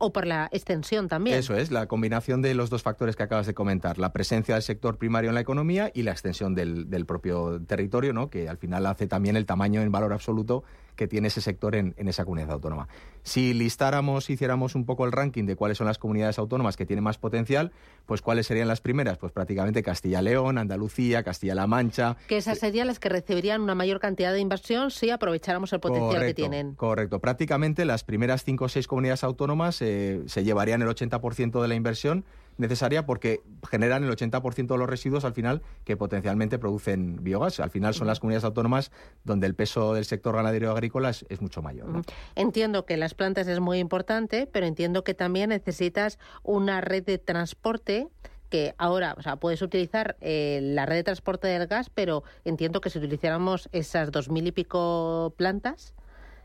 o 0.00 0.12
por 0.12 0.26
la 0.26 0.48
extensión 0.52 1.08
también. 1.08 1.38
Eso 1.38 1.54
es, 1.54 1.70
la 1.70 1.86
combinación 1.86 2.42
de 2.42 2.54
los 2.54 2.70
dos 2.70 2.82
factores 2.82 3.14
que 3.14 3.22
acabas 3.22 3.46
de 3.46 3.54
comentar, 3.54 3.98
la 3.98 4.12
presencia 4.12 4.54
del 4.54 4.62
sector 4.62 4.98
primario 4.98 5.30
en 5.30 5.34
la 5.34 5.40
economía 5.40 5.65
y 5.94 6.02
la 6.02 6.12
extensión 6.12 6.54
del, 6.54 6.90
del, 6.90 7.06
propio 7.06 7.60
territorio, 7.66 8.12
¿no? 8.12 8.30
que 8.30 8.48
al 8.48 8.58
final 8.58 8.86
hace 8.86 9.06
también 9.06 9.36
el 9.36 9.46
tamaño 9.46 9.80
en 9.82 9.90
valor 9.90 10.12
absoluto 10.12 10.64
que 10.96 11.06
tiene 11.06 11.28
ese 11.28 11.40
sector 11.40 11.76
en, 11.76 11.94
en, 11.98 12.08
esa 12.08 12.24
comunidad 12.24 12.52
autónoma. 12.52 12.88
Si 13.22 13.52
listáramos, 13.52 14.30
hiciéramos 14.30 14.74
un 14.74 14.86
poco 14.86 15.04
el 15.04 15.12
ranking 15.12 15.44
de 15.44 15.54
cuáles 15.54 15.78
son 15.78 15.86
las 15.86 15.98
comunidades 15.98 16.38
autónomas 16.38 16.76
que 16.76 16.86
tienen 16.86 17.04
más 17.04 17.18
potencial, 17.18 17.70
pues 18.06 18.22
cuáles 18.22 18.46
serían 18.46 18.66
las 18.66 18.80
primeras, 18.80 19.18
pues 19.18 19.30
prácticamente 19.30 19.82
Castilla-León, 19.82 20.58
Andalucía, 20.58 21.22
Castilla-La 21.22 21.66
Mancha. 21.66 22.16
Que 22.28 22.38
esas 22.38 22.58
serían 22.58 22.86
las 22.86 22.98
que 22.98 23.10
recibirían 23.10 23.60
una 23.60 23.74
mayor 23.74 24.00
cantidad 24.00 24.32
de 24.32 24.40
inversión 24.40 24.90
si 24.90 25.10
aprovecháramos 25.10 25.72
el 25.72 25.80
potencial 25.80 26.24
que 26.24 26.34
tienen. 26.34 26.74
Correcto. 26.74 27.20
Prácticamente 27.20 27.84
las 27.84 28.02
primeras 28.02 28.42
cinco 28.42 28.64
o 28.64 28.68
seis 28.68 28.86
comunidades 28.88 29.22
autónomas 29.22 29.82
eh, 29.82 30.22
se 30.26 30.44
llevarían 30.44 30.80
el 30.82 30.88
80% 30.88 31.60
de 31.60 31.68
la 31.68 31.74
inversión 31.74 32.24
necesaria 32.58 33.06
porque 33.06 33.42
generan 33.68 34.04
el 34.04 34.10
80% 34.10 34.66
de 34.66 34.78
los 34.78 34.88
residuos 34.88 35.24
al 35.24 35.32
final 35.32 35.62
que 35.84 35.96
potencialmente 35.96 36.58
producen 36.58 37.22
biogás. 37.22 37.60
Al 37.60 37.70
final 37.70 37.94
son 37.94 38.06
las 38.06 38.20
comunidades 38.20 38.44
autónomas 38.44 38.90
donde 39.24 39.46
el 39.46 39.54
peso 39.54 39.94
del 39.94 40.04
sector 40.04 40.36
ganadero 40.36 40.70
agrícola 40.70 41.10
es, 41.10 41.40
mucho 41.40 41.62
mayor. 41.62 42.02
Entiendo 42.34 42.86
que 42.86 42.96
las 42.96 43.14
plantas 43.14 43.46
es 43.46 43.60
muy 43.60 43.78
importante, 43.78 44.48
pero 44.50 44.66
entiendo 44.66 45.04
que 45.04 45.14
también 45.14 45.50
necesitas 45.50 46.18
una 46.42 46.80
red 46.80 47.04
de 47.04 47.18
transporte 47.18 48.08
que 48.48 48.74
ahora, 48.78 49.14
o 49.18 49.22
sea, 49.22 49.36
puedes 49.36 49.60
utilizar 49.60 50.16
eh, 50.20 50.60
la 50.62 50.86
red 50.86 50.96
de 50.96 51.04
transporte 51.04 51.48
del 51.48 51.66
gas, 51.66 51.90
pero 51.90 52.22
entiendo 52.44 52.80
que 52.80 52.90
si 52.90 52.98
utilizáramos 52.98 53.68
esas 53.72 54.12
dos 54.12 54.30
mil 54.30 54.46
y 54.46 54.52
pico 54.52 55.34
plantas, 55.36 55.94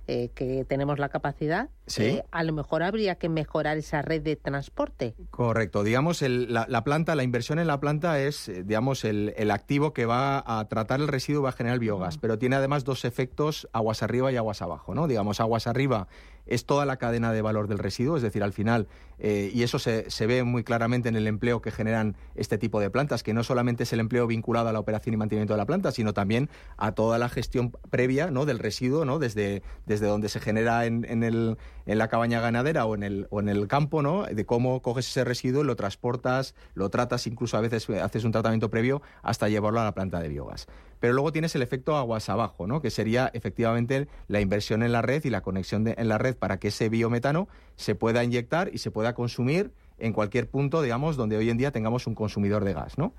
eh, 0.08 0.30
que 0.34 0.66
tenemos 0.66 1.00
la 1.00 1.10
capacidad, 1.10 1.70
eh, 1.98 2.24
a 2.32 2.44
lo 2.44 2.54
mejor 2.54 2.84
habría 2.84 3.16
que 3.16 3.30
mejorar 3.30 3.78
esa 3.78 4.02
red 4.02 4.22
de 4.22 4.36
transporte. 4.36 5.14
Correcto. 5.30 5.84
Digamos, 5.84 6.22
la, 6.22 6.84
planta, 6.84 7.16
la 7.16 7.24
inversión 7.24 7.60
en 7.60 7.68
la 7.68 7.80
planta 7.80 8.20
es, 8.20 8.50
eh, 8.50 8.64
digamos, 8.64 9.06
el, 9.06 9.52
activo 9.52 9.94
que 9.94 10.06
va 10.06 10.44
a 10.46 10.68
tratar 10.68 11.02
el 11.02 11.08
residuo 11.08 11.42
y 11.42 11.44
va 11.44 11.50
a 11.50 11.54
generar 11.54 11.80
biogás, 11.80 12.18
pero 12.18 12.40
tiene 12.40 12.56
además 12.56 12.84
dos 12.84 13.06
efectos, 13.06 13.70
aguas 13.74 14.02
arriba 14.02 14.32
y 14.32 14.38
aguas 14.38 14.62
abajo, 14.62 14.96
¿no? 14.96 15.08
Digamos, 15.08 15.40
aguas 15.40 15.68
arriba 15.68 16.08
es 16.52 16.66
toda 16.66 16.86
la 16.86 16.98
cadena 16.98 17.32
de 17.32 17.42
valor 17.42 17.68
del 17.68 17.80
residuo, 17.80 18.18
es 18.18 18.24
decir, 18.24 18.44
al 18.44 18.52
final, 18.52 18.88
eh, 19.20 19.52
y 19.54 19.64
eso 19.64 19.80
se, 19.80 20.10
se, 20.10 20.28
ve 20.28 20.44
muy 20.44 20.64
claramente 20.64 21.08
en 21.08 21.16
el 21.16 21.28
empleo 21.28 21.62
que 21.62 21.72
generan 21.72 22.18
este 22.36 22.58
tipo 22.58 22.80
de 22.80 22.90
plantas, 22.90 23.24
que 23.24 23.34
no 23.34 23.44
solamente 23.44 23.84
es 23.84 23.94
el 23.94 24.00
empleo 24.00 24.28
vinculado 24.28 24.68
a 24.68 24.74
la 24.74 24.80
operación 24.80 25.14
y 25.14 25.18
mantenimiento 25.18 25.54
de 25.54 25.60
la 25.60 25.66
planta, 25.66 25.92
sino 25.92 26.14
también 26.14 26.50
a 26.78 26.92
toda 26.92 27.18
la 27.20 27.30
gestión 27.30 27.72
previa 27.90 28.32
¿no? 28.32 28.46
del 28.46 28.60
residuo, 28.60 29.06
¿no? 29.06 29.18
desde, 29.18 29.62
desde 29.86 30.08
donde 30.08 30.28
se 30.28 30.40
genera 30.40 30.86
en, 30.86 31.06
en, 31.08 31.24
el, 31.24 31.58
en 31.86 31.98
la 31.98 32.10
cabaña 32.10 32.42
ganadera 32.42 32.86
o 32.86 32.96
en, 32.96 33.04
el, 33.04 33.28
o 33.30 33.40
en 33.40 33.48
el 33.48 33.68
campo, 33.68 34.02
¿no? 34.02 34.24
de 34.24 34.46
cómo 34.46 34.82
coges 34.82 35.08
ese 35.08 35.24
residuo, 35.24 35.64
lo 35.64 35.76
transportas, 35.78 36.54
lo 36.74 36.90
tratas, 36.90 37.28
incluso 37.28 37.56
a 37.58 37.62
veces 37.62 37.90
haces 37.90 38.24
un 38.26 38.32
tratamiento 38.32 38.70
previo 38.70 39.02
hasta 39.22 39.48
llevarlo 39.48 39.80
a 39.80 39.86
la 39.86 39.94
planta 39.94 40.20
de 40.20 40.28
biogás. 40.28 40.68
Pero 41.02 41.14
luego 41.14 41.32
tienes 41.34 41.56
el 41.56 41.64
efecto 41.64 41.98
aguas 41.98 42.30
abajo, 42.30 42.68
¿no? 42.68 42.80
que 42.80 42.92
sería 42.92 43.32
efectivamente 43.34 44.08
la 44.28 44.40
inversión 44.40 44.84
en 44.84 44.92
la 44.92 45.02
red 45.02 45.26
y 45.26 45.32
la 45.32 45.42
conexión 45.42 45.88
en 45.88 46.08
la 46.08 46.20
red 46.20 46.38
para 46.38 46.60
que 46.60 46.68
ese 46.68 46.90
biometano 46.90 47.50
se 47.76 47.96
pueda 47.96 48.24
inyectar 48.24 48.70
y 48.72 48.78
se 48.78 48.92
pueda 48.92 49.16
consumir 49.16 49.72
en 49.98 50.14
cualquier 50.14 50.48
punto, 50.48 50.82
digamos, 50.82 51.18
donde 51.18 51.38
hoy 51.38 51.50
en 51.50 51.58
día 51.58 51.72
tengamos 51.72 52.06
un 52.06 52.14
consumidor 52.14 52.64
de 52.64 52.74
gas. 52.74 53.00
¿no? 53.00 53.14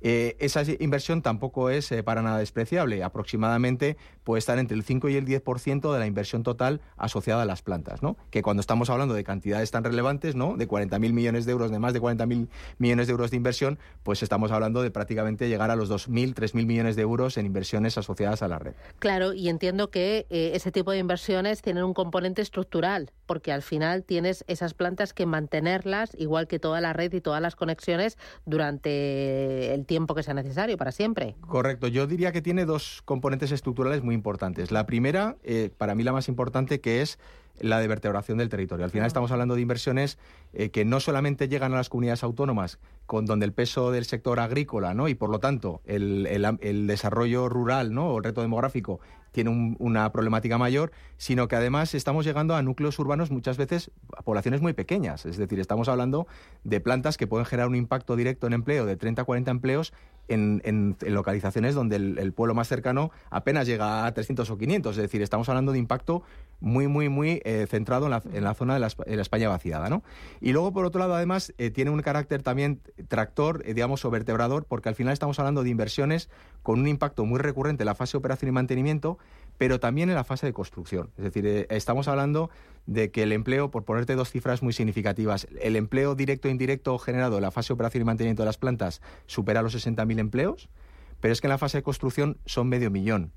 Eh, 0.00 0.36
esa 0.38 0.62
inversión 0.78 1.22
tampoco 1.22 1.70
es 1.70 1.90
eh, 1.92 2.02
para 2.02 2.22
nada 2.22 2.38
despreciable. 2.38 3.02
Aproximadamente 3.02 3.96
puede 4.24 4.38
estar 4.38 4.58
entre 4.58 4.76
el 4.76 4.84
5 4.84 5.08
y 5.08 5.16
el 5.16 5.26
10% 5.26 5.92
de 5.92 5.98
la 5.98 6.06
inversión 6.06 6.42
total 6.42 6.80
asociada 6.96 7.42
a 7.42 7.44
las 7.44 7.62
plantas, 7.62 8.02
¿no? 8.02 8.16
Que 8.30 8.42
cuando 8.42 8.60
estamos 8.60 8.90
hablando 8.90 9.14
de 9.14 9.24
cantidades 9.24 9.70
tan 9.70 9.84
relevantes, 9.84 10.34
¿no? 10.34 10.56
De 10.56 10.68
40.000 10.68 11.12
millones 11.12 11.46
de 11.46 11.52
euros, 11.52 11.70
de 11.70 11.78
más 11.78 11.92
de 11.92 12.00
40.000 12.00 12.48
millones 12.78 13.06
de 13.06 13.10
euros 13.12 13.30
de 13.30 13.36
inversión, 13.36 13.78
pues 14.02 14.22
estamos 14.22 14.52
hablando 14.52 14.82
de 14.82 14.90
prácticamente 14.90 15.48
llegar 15.48 15.70
a 15.70 15.76
los 15.76 15.90
2.000, 15.90 16.34
3.000 16.34 16.66
millones 16.66 16.96
de 16.96 17.02
euros 17.02 17.36
en 17.36 17.46
inversiones 17.46 17.98
asociadas 17.98 18.42
a 18.42 18.48
la 18.48 18.58
red. 18.58 18.74
Claro, 18.98 19.32
y 19.32 19.48
entiendo 19.48 19.90
que 19.90 20.26
eh, 20.30 20.52
ese 20.54 20.72
tipo 20.72 20.92
de 20.92 20.98
inversiones 20.98 21.62
tienen 21.62 21.84
un 21.84 21.94
componente 21.94 22.42
estructural, 22.42 23.10
porque 23.28 23.52
al 23.52 23.62
final 23.62 24.02
tienes 24.02 24.42
esas 24.48 24.74
plantas 24.74 25.12
que 25.12 25.26
mantenerlas, 25.26 26.16
igual 26.18 26.48
que 26.48 26.58
toda 26.58 26.80
la 26.80 26.94
red 26.94 27.12
y 27.12 27.20
todas 27.20 27.40
las 27.40 27.54
conexiones, 27.54 28.18
durante 28.46 29.74
el 29.74 29.84
tiempo 29.86 30.14
que 30.14 30.24
sea 30.24 30.34
necesario, 30.34 30.76
para 30.76 30.90
siempre. 30.90 31.36
Correcto. 31.42 31.86
Yo 31.86 32.06
diría 32.08 32.32
que 32.32 32.42
tiene 32.42 32.64
dos 32.64 33.02
componentes 33.04 33.52
estructurales 33.52 34.02
muy 34.02 34.14
importantes. 34.14 34.72
La 34.72 34.86
primera, 34.86 35.36
eh, 35.44 35.70
para 35.76 35.94
mí 35.94 36.02
la 36.02 36.12
más 36.12 36.28
importante, 36.28 36.80
que 36.80 37.02
es 37.02 37.18
la 37.60 37.80
de 37.80 37.88
vertebración 37.88 38.38
del 38.38 38.48
territorio. 38.48 38.84
Al 38.84 38.90
final 38.90 39.06
estamos 39.06 39.30
hablando 39.30 39.54
de 39.54 39.60
inversiones 39.60 40.18
eh, 40.52 40.70
que 40.70 40.84
no 40.84 41.00
solamente 41.00 41.48
llegan 41.48 41.72
a 41.74 41.76
las 41.76 41.88
comunidades 41.88 42.22
autónomas, 42.22 42.78
con 43.06 43.26
donde 43.26 43.46
el 43.46 43.52
peso 43.52 43.90
del 43.90 44.04
sector 44.04 44.40
agrícola, 44.40 44.94
¿no? 44.94 45.08
Y 45.08 45.14
por 45.14 45.30
lo 45.30 45.40
tanto 45.40 45.80
el, 45.84 46.26
el, 46.26 46.86
desarrollo 46.86 47.48
rural, 47.48 47.94
¿no? 47.94 48.10
O 48.10 48.18
el 48.18 48.24
reto 48.24 48.42
demográfico 48.42 49.00
tiene 49.32 49.76
una 49.78 50.10
problemática 50.10 50.58
mayor, 50.58 50.90
sino 51.16 51.48
que 51.48 51.56
además 51.56 51.94
estamos 51.94 52.24
llegando 52.24 52.56
a 52.56 52.62
núcleos 52.62 52.98
urbanos 52.98 53.30
muchas 53.30 53.56
veces 53.56 53.90
a 54.16 54.22
poblaciones 54.22 54.60
muy 54.60 54.72
pequeñas. 54.72 55.26
Es 55.26 55.36
decir, 55.36 55.60
estamos 55.60 55.88
hablando 55.88 56.26
de 56.64 56.80
plantas 56.80 57.16
que 57.16 57.26
pueden 57.26 57.46
generar 57.46 57.68
un 57.68 57.76
impacto 57.76 58.16
directo 58.16 58.46
en 58.46 58.54
empleo 58.54 58.86
de 58.86 58.96
30 58.96 59.22
a 59.22 59.24
40 59.24 59.50
empleos 59.50 59.92
en, 60.28 60.60
en, 60.64 60.96
localizaciones 61.14 61.74
donde 61.74 61.96
el, 61.96 62.18
el, 62.18 62.32
pueblo 62.32 62.54
más 62.54 62.68
cercano 62.68 63.10
apenas 63.30 63.66
llega 63.66 64.06
a 64.06 64.12
300 64.12 64.48
o 64.50 64.58
500. 64.58 64.96
Es 64.96 65.02
decir, 65.02 65.22
estamos 65.22 65.48
hablando 65.48 65.72
de 65.72 65.78
impacto 65.78 66.22
muy, 66.60 66.86
muy, 66.86 67.08
muy 67.08 67.40
eh, 67.48 67.66
centrado 67.66 68.04
en 68.04 68.44
la, 68.44 68.52
zona 68.52 68.74
de 68.74 68.80
la, 68.80 69.22
España 69.22 69.48
vaciada. 69.48 69.88
¿no? 69.88 70.02
Y 70.38 70.52
luego, 70.52 70.70
por 70.70 70.84
otro 70.84 70.98
lado, 70.98 71.14
además, 71.14 71.54
eh, 71.56 71.70
tiene 71.70 71.90
un 71.90 72.02
carácter 72.02 72.42
también 72.42 72.82
tractor, 73.08 73.64
digamos, 73.64 74.04
o 74.04 74.10
vertebrador, 74.10 74.66
porque 74.66 74.90
al 74.90 74.94
final 74.94 75.14
estamos 75.14 75.38
hablando 75.38 75.62
de 75.62 75.70
inversiones 75.70 76.28
con 76.62 76.78
un 76.78 76.86
impacto 76.86 77.24
muy 77.24 77.38
recurrente 77.38 77.84
en 77.84 77.86
la 77.86 77.94
fase 77.94 78.12
de 78.12 78.18
operación 78.18 78.50
y 78.50 78.52
mantenimiento, 78.52 79.16
pero 79.56 79.80
también 79.80 80.10
en 80.10 80.14
la 80.14 80.24
fase 80.24 80.44
de 80.44 80.52
construcción. 80.52 81.08
Es 81.16 81.24
decir, 81.24 81.66
estamos 81.70 82.06
hablando 82.06 82.50
de 82.84 83.10
que 83.10 83.22
el 83.22 83.32
empleo, 83.32 83.70
por 83.70 83.86
ponerte 83.86 84.14
dos 84.14 84.30
cifras 84.30 84.62
muy 84.62 84.74
significativas, 84.74 85.48
el 85.58 85.76
empleo 85.76 86.14
directo 86.14 86.48
e 86.48 86.50
indirecto 86.50 86.98
generado 86.98 87.36
en 87.36 87.42
la 87.44 87.50
fase 87.50 87.68
de 87.68 87.74
operación 87.76 88.02
y 88.02 88.04
mantenimiento 88.04 88.42
de 88.42 88.46
las 88.46 88.58
plantas 88.58 89.00
supera 89.24 89.62
los 89.62 89.74
60.000 89.74 90.18
empleos, 90.18 90.68
pero 91.20 91.32
es 91.32 91.40
que 91.40 91.46
en 91.46 91.52
la 91.52 91.58
fase 91.58 91.78
de 91.78 91.82
construcción 91.82 92.36
son 92.44 92.68
medio 92.68 92.90
millón 92.90 93.32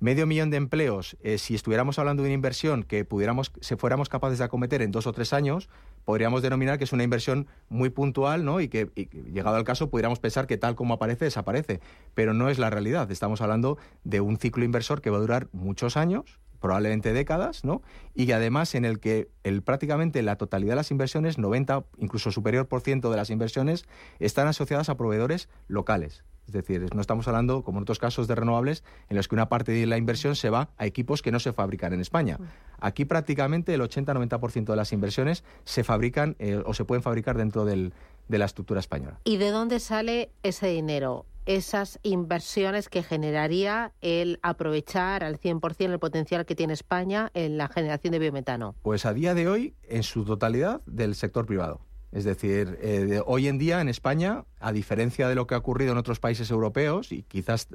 medio 0.00 0.26
millón 0.26 0.50
de 0.50 0.56
empleos, 0.56 1.16
eh, 1.22 1.38
si 1.38 1.54
estuviéramos 1.54 1.98
hablando 1.98 2.22
de 2.22 2.28
una 2.28 2.34
inversión 2.34 2.82
que 2.82 3.04
pudiéramos, 3.04 3.52
se 3.60 3.76
fuéramos 3.76 4.08
capaces 4.08 4.38
de 4.38 4.44
acometer 4.44 4.82
en 4.82 4.92
dos 4.92 5.06
o 5.06 5.12
tres 5.12 5.32
años, 5.32 5.68
podríamos 6.04 6.42
denominar 6.42 6.78
que 6.78 6.84
es 6.84 6.92
una 6.92 7.02
inversión 7.02 7.46
muy 7.68 7.90
puntual, 7.90 8.44
¿no? 8.44 8.60
Y 8.60 8.68
que, 8.68 8.86
llegado 9.32 9.56
al 9.56 9.64
caso, 9.64 9.90
pudiéramos 9.90 10.20
pensar 10.20 10.46
que 10.46 10.56
tal 10.56 10.74
como 10.74 10.94
aparece, 10.94 11.26
desaparece. 11.26 11.80
Pero 12.14 12.32
no 12.32 12.48
es 12.48 12.58
la 12.58 12.70
realidad. 12.70 13.10
Estamos 13.10 13.40
hablando 13.40 13.78
de 14.04 14.20
un 14.20 14.38
ciclo 14.38 14.64
inversor 14.64 15.00
que 15.00 15.10
va 15.10 15.18
a 15.18 15.20
durar 15.20 15.48
muchos 15.52 15.96
años, 15.96 16.38
probablemente 16.60 17.12
décadas, 17.12 17.64
¿no? 17.64 17.82
Y 18.14 18.30
además 18.32 18.74
en 18.74 18.84
el 18.84 19.00
que 19.00 19.28
el, 19.44 19.62
prácticamente 19.62 20.22
la 20.22 20.36
totalidad 20.36 20.72
de 20.72 20.76
las 20.76 20.90
inversiones, 20.90 21.38
90, 21.38 21.84
incluso 21.98 22.30
superior 22.32 22.68
por 22.68 22.80
ciento 22.80 23.10
de 23.10 23.16
las 23.16 23.30
inversiones, 23.30 23.84
están 24.18 24.46
asociadas 24.46 24.88
a 24.88 24.96
proveedores 24.96 25.48
locales. 25.66 26.24
Es 26.48 26.52
decir, 26.54 26.86
no 26.94 27.00
estamos 27.02 27.28
hablando, 27.28 27.62
como 27.62 27.78
en 27.78 27.82
otros 27.82 27.98
casos 27.98 28.26
de 28.26 28.34
renovables, 28.34 28.82
en 29.10 29.16
los 29.16 29.28
que 29.28 29.34
una 29.34 29.50
parte 29.50 29.72
de 29.72 29.86
la 29.86 29.98
inversión 29.98 30.34
se 30.34 30.48
va 30.48 30.70
a 30.78 30.86
equipos 30.86 31.20
que 31.20 31.30
no 31.30 31.40
se 31.40 31.52
fabrican 31.52 31.92
en 31.92 32.00
España. 32.00 32.38
Aquí 32.80 33.04
prácticamente 33.04 33.74
el 33.74 33.82
80-90% 33.82 34.64
de 34.64 34.76
las 34.76 34.92
inversiones 34.94 35.44
se 35.64 35.84
fabrican 35.84 36.36
eh, 36.38 36.62
o 36.64 36.72
se 36.72 36.86
pueden 36.86 37.02
fabricar 37.02 37.36
dentro 37.36 37.66
de 37.66 37.92
la 38.28 38.44
estructura 38.46 38.80
española. 38.80 39.20
¿Y 39.24 39.36
de 39.36 39.50
dónde 39.50 39.78
sale 39.78 40.30
ese 40.42 40.68
dinero? 40.68 41.26
esas 41.48 41.98
inversiones 42.02 42.90
que 42.90 43.02
generaría 43.02 43.92
el 44.02 44.38
aprovechar 44.42 45.24
al 45.24 45.40
100% 45.40 45.90
el 45.90 45.98
potencial 45.98 46.44
que 46.44 46.54
tiene 46.54 46.74
España 46.74 47.30
en 47.32 47.56
la 47.56 47.68
generación 47.68 48.12
de 48.12 48.18
biometano? 48.18 48.74
Pues 48.82 49.06
a 49.06 49.14
día 49.14 49.32
de 49.32 49.48
hoy, 49.48 49.74
en 49.84 50.02
su 50.02 50.26
totalidad, 50.26 50.82
del 50.84 51.14
sector 51.14 51.46
privado. 51.46 51.80
Es 52.10 52.24
decir, 52.24 52.78
eh, 52.80 53.20
hoy 53.26 53.48
en 53.48 53.58
día 53.58 53.80
en 53.80 53.88
España, 53.88 54.44
a 54.60 54.72
diferencia 54.72 55.28
de 55.28 55.34
lo 55.34 55.46
que 55.46 55.54
ha 55.54 55.58
ocurrido 55.58 55.92
en 55.92 55.98
otros 55.98 56.20
países 56.20 56.50
europeos, 56.50 57.12
y 57.12 57.22
quizás 57.22 57.68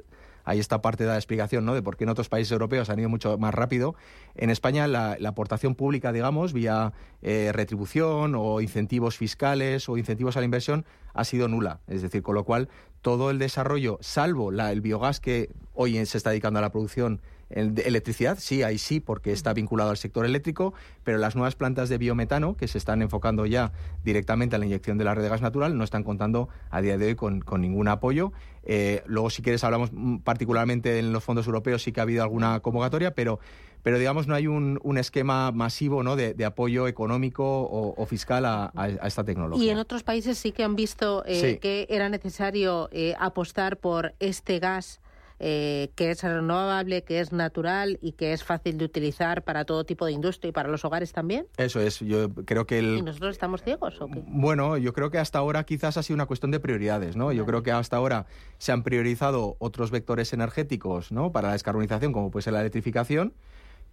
hay 0.44 0.58
esta 0.58 0.82
parte 0.82 1.04
de 1.04 1.10
la 1.10 1.16
explicación 1.16 1.64
¿no? 1.64 1.74
de 1.74 1.82
por 1.82 1.96
qué 1.96 2.04
en 2.04 2.10
otros 2.10 2.28
países 2.28 2.52
europeos 2.52 2.90
han 2.90 2.98
ido 2.98 3.08
mucho 3.08 3.38
más 3.38 3.54
rápido, 3.54 3.94
en 4.34 4.50
España 4.50 4.86
la, 4.86 5.16
aportación 5.24 5.74
pública, 5.74 6.12
digamos, 6.12 6.52
vía 6.52 6.92
eh, 7.22 7.50
retribución 7.52 8.34
o 8.36 8.60
incentivos 8.60 9.16
fiscales 9.16 9.88
o 9.88 9.96
incentivos 9.96 10.36
a 10.36 10.40
la 10.40 10.44
inversión, 10.44 10.84
ha 11.14 11.24
sido 11.24 11.48
nula. 11.48 11.80
Es 11.86 12.02
decir, 12.02 12.22
con 12.22 12.34
lo 12.34 12.44
cual 12.44 12.68
todo 13.02 13.30
el 13.30 13.38
desarrollo, 13.38 13.98
salvo 14.00 14.50
la, 14.50 14.72
el 14.72 14.80
biogás 14.80 15.20
que 15.20 15.50
hoy 15.74 16.04
se 16.06 16.18
está 16.18 16.30
dedicando 16.30 16.58
a 16.58 16.62
la 16.62 16.72
producción 16.72 17.20
electricidad, 17.54 18.38
sí, 18.38 18.62
ahí 18.62 18.78
sí, 18.78 19.00
porque 19.00 19.32
está 19.32 19.52
vinculado 19.52 19.90
al 19.90 19.96
sector 19.96 20.26
eléctrico, 20.26 20.74
pero 21.04 21.18
las 21.18 21.36
nuevas 21.36 21.54
plantas 21.54 21.88
de 21.88 21.98
biometano, 21.98 22.56
que 22.56 22.68
se 22.68 22.78
están 22.78 23.00
enfocando 23.00 23.46
ya 23.46 23.72
directamente 24.04 24.56
a 24.56 24.58
la 24.58 24.66
inyección 24.66 24.98
de 24.98 25.04
la 25.04 25.14
red 25.14 25.22
de 25.22 25.28
gas 25.28 25.42
natural, 25.42 25.78
no 25.78 25.84
están 25.84 26.02
contando 26.02 26.48
a 26.70 26.80
día 26.80 26.98
de 26.98 27.06
hoy 27.06 27.14
con, 27.14 27.42
ningún 27.60 27.88
apoyo. 27.88 28.32
Eh, 28.64 29.02
luego, 29.06 29.30
si 29.30 29.42
quieres, 29.42 29.62
hablamos 29.62 29.90
particularmente 30.24 30.98
en 30.98 31.12
los 31.12 31.22
fondos 31.22 31.46
europeos, 31.46 31.82
sí 31.82 31.92
que 31.92 32.00
ha 32.00 32.02
habido 32.02 32.22
alguna 32.22 32.60
convocatoria, 32.60 33.14
pero 33.14 33.38
pero 33.84 33.98
digamos 33.98 34.26
no 34.26 34.34
hay 34.34 34.46
un, 34.46 34.80
esquema 34.96 35.52
masivo 35.52 36.02
¿no? 36.02 36.16
de, 36.16 36.42
apoyo 36.46 36.88
económico 36.88 37.44
o, 37.44 38.06
fiscal 38.06 38.46
a, 38.46 38.72
esta 39.04 39.24
tecnología. 39.24 39.62
Y 39.62 39.68
en 39.68 39.76
otros 39.76 40.02
países 40.02 40.38
sí 40.38 40.52
que 40.52 40.64
han 40.64 40.74
visto 40.74 41.22
eh, 41.26 41.58
que 41.60 41.86
era 41.90 42.08
necesario 42.08 42.88
eh, 42.92 43.14
apostar 43.18 43.76
por 43.76 44.14
este 44.20 44.58
gas 44.58 45.00
eh, 45.38 45.90
que 45.96 46.10
es 46.10 46.22
renovable, 46.22 47.02
que 47.02 47.20
es 47.20 47.32
natural 47.32 47.98
y 48.00 48.12
que 48.12 48.32
es 48.32 48.44
fácil 48.44 48.78
de 48.78 48.84
utilizar 48.84 49.42
para 49.42 49.64
todo 49.64 49.84
tipo 49.84 50.06
de 50.06 50.12
industria 50.12 50.50
y 50.50 50.52
para 50.52 50.68
los 50.68 50.84
hogares 50.84 51.12
también? 51.12 51.46
Eso 51.56 51.80
es, 51.80 52.00
yo 52.00 52.32
creo 52.32 52.66
que 52.66 52.78
el... 52.78 52.98
¿Y 52.98 53.02
nosotros 53.02 53.32
estamos 53.32 53.62
ciegos 53.62 54.00
o 54.00 54.08
qué? 54.08 54.22
Bueno, 54.26 54.76
yo 54.76 54.92
creo 54.92 55.10
que 55.10 55.18
hasta 55.18 55.38
ahora 55.38 55.64
quizás 55.64 55.96
ha 55.96 56.02
sido 56.02 56.14
una 56.14 56.26
cuestión 56.26 56.50
de 56.50 56.60
prioridades, 56.60 57.16
¿no? 57.16 57.32
Yo 57.32 57.46
creo 57.46 57.62
que 57.62 57.72
hasta 57.72 57.96
ahora 57.96 58.26
se 58.58 58.72
han 58.72 58.82
priorizado 58.82 59.56
otros 59.58 59.90
vectores 59.90 60.32
energéticos, 60.32 61.12
¿no? 61.12 61.32
Para 61.32 61.48
la 61.48 61.54
descarbonización, 61.54 62.12
como 62.12 62.30
puede 62.30 62.44
ser 62.44 62.52
la 62.52 62.60
electrificación, 62.60 63.34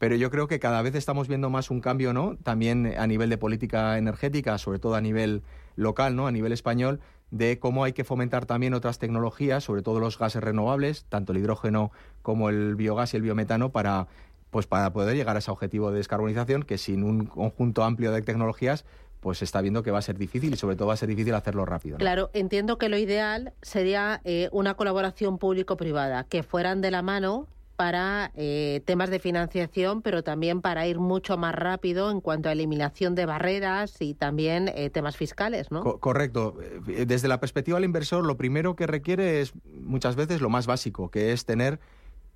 pero 0.02 0.16
yo 0.16 0.32
creo 0.32 0.48
que 0.48 0.60
cada 0.60 0.82
vez 0.82 0.96
estamos 0.96 1.28
viendo 1.28 1.52
más 1.52 1.70
un 1.70 1.80
cambio, 1.80 2.12
¿no? 2.12 2.36
También 2.44 2.96
a 2.98 3.06
nivel 3.06 3.30
de 3.30 3.38
política 3.38 4.00
energética, 4.00 4.58
sobre 4.58 4.80
todo 4.80 4.96
a 4.96 5.02
nivel 5.02 5.44
local, 5.76 6.16
¿no? 6.16 6.26
A 6.26 6.32
nivel 6.32 6.52
español, 6.52 7.02
de 7.32 7.60
cómo 7.60 7.84
hay 7.84 7.94
que 7.94 8.04
fomentar 8.04 8.46
también 8.46 8.74
otras 8.74 9.00
tecnologías, 9.00 9.64
sobre 9.64 9.82
todo 9.82 10.00
los 10.00 10.20
gases 10.20 10.44
renovables, 10.44 11.06
tanto 11.10 11.32
el 11.32 11.40
hidrógeno 11.40 11.92
como 12.22 12.50
el 12.50 12.76
biogás 12.76 13.14
y 13.14 13.18
el 13.18 13.24
biometano, 13.24 13.72
para, 13.72 14.08
pues 14.52 14.68
para 14.68 14.94
poder 14.94 15.16
llegar 15.16 15.38
a 15.38 15.40
ese 15.40 15.50
objetivo 15.50 15.92
de 15.92 15.98
descarbonización, 15.98 16.64
que 16.64 16.78
sin 16.78 17.04
un 17.04 17.26
conjunto 17.26 17.84
amplio 17.84 18.12
de 18.12 18.22
tecnologías 18.22 18.86
pues 19.22 19.38
se 19.38 19.46
está 19.46 19.62
viendo 19.62 19.84
que 19.84 19.92
va 19.92 20.00
a 20.00 20.02
ser 20.02 20.18
difícil 20.18 20.52
y 20.52 20.58
sobre 20.58 20.76
todo 20.76 20.88
va 20.88 20.96
a 20.96 20.98
ser 20.98 21.08
difícil 21.08 21.36
hacerlo 21.36 21.64
rápido. 21.64 21.98
Claro, 21.98 22.32
entiendo 22.34 22.78
que 22.78 22.90
lo 22.90 22.98
ideal 22.98 23.54
sería 23.62 24.20
eh, 24.24 24.50
una 24.52 24.74
colaboración 24.74 25.38
público-privada, 25.38 26.24
que 26.24 26.42
fueran 26.42 26.82
de 26.82 26.90
la 26.90 27.04
mano 27.04 27.48
para 27.82 28.30
eh, 28.36 28.84
temas 28.86 29.10
de 29.10 29.18
financiación, 29.18 30.04
pero 30.04 30.24
también 30.24 30.62
para 30.62 30.86
ir 30.86 31.00
mucho 31.00 31.36
más 31.36 31.56
rápido 31.56 32.12
en 32.12 32.22
cuanto 32.22 32.48
a 32.48 32.52
eliminación 32.52 33.16
de 33.16 33.26
barreras 33.26 33.96
y 34.02 34.14
también 34.14 34.68
eh, 34.76 34.92
temas 34.92 35.18
fiscales, 35.18 35.72
¿no? 35.72 35.82
correcto. 36.00 36.60
Eh, 36.88 37.08
desde 37.08 37.28
la 37.28 37.40
perspectiva 37.40 37.78
del 37.80 37.86
inversor, 37.86 38.24
lo 38.24 38.38
primero 38.38 38.76
que 38.76 38.86
requiere 38.86 39.42
es 39.42 39.54
muchas 39.66 40.16
veces 40.16 40.42
lo 40.42 40.50
más 40.52 40.68
básico, 40.68 41.10
que 41.10 41.32
es 41.32 41.46
tener 41.46 41.80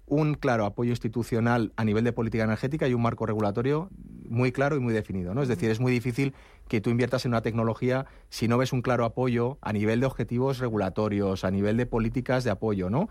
un 0.07 0.35
claro 0.35 0.65
apoyo 0.65 0.91
institucional 0.91 1.74
a 1.77 1.83
nivel 1.83 2.03
de 2.03 2.13
política 2.13 2.43
energética 2.43 2.88
y 2.88 2.93
un 2.93 3.01
marco 3.01 3.25
regulatorio 3.25 3.89
muy 4.29 4.51
claro 4.51 4.75
y 4.75 4.79
muy 4.79 4.93
definido. 4.93 5.33
¿no? 5.33 5.41
Es 5.41 5.47
decir, 5.47 5.69
es 5.69 5.79
muy 5.79 5.91
difícil 5.91 6.33
que 6.67 6.81
tú 6.81 6.89
inviertas 6.89 7.25
en 7.25 7.31
una 7.31 7.41
tecnología 7.41 8.05
si 8.29 8.47
no 8.47 8.57
ves 8.57 8.74
un 8.74 8.81
claro 8.81 9.05
apoyo 9.05 9.57
a 9.62 9.74
nivel 9.74 10.00
de 10.00 10.05
objetivos 10.05 10.59
regulatorios, 10.59 11.43
a 11.43 11.51
nivel 11.51 11.77
de 11.77 11.85
políticas 11.85 12.43
de 12.43 12.50
apoyo, 12.50 12.89
¿no? 12.89 13.07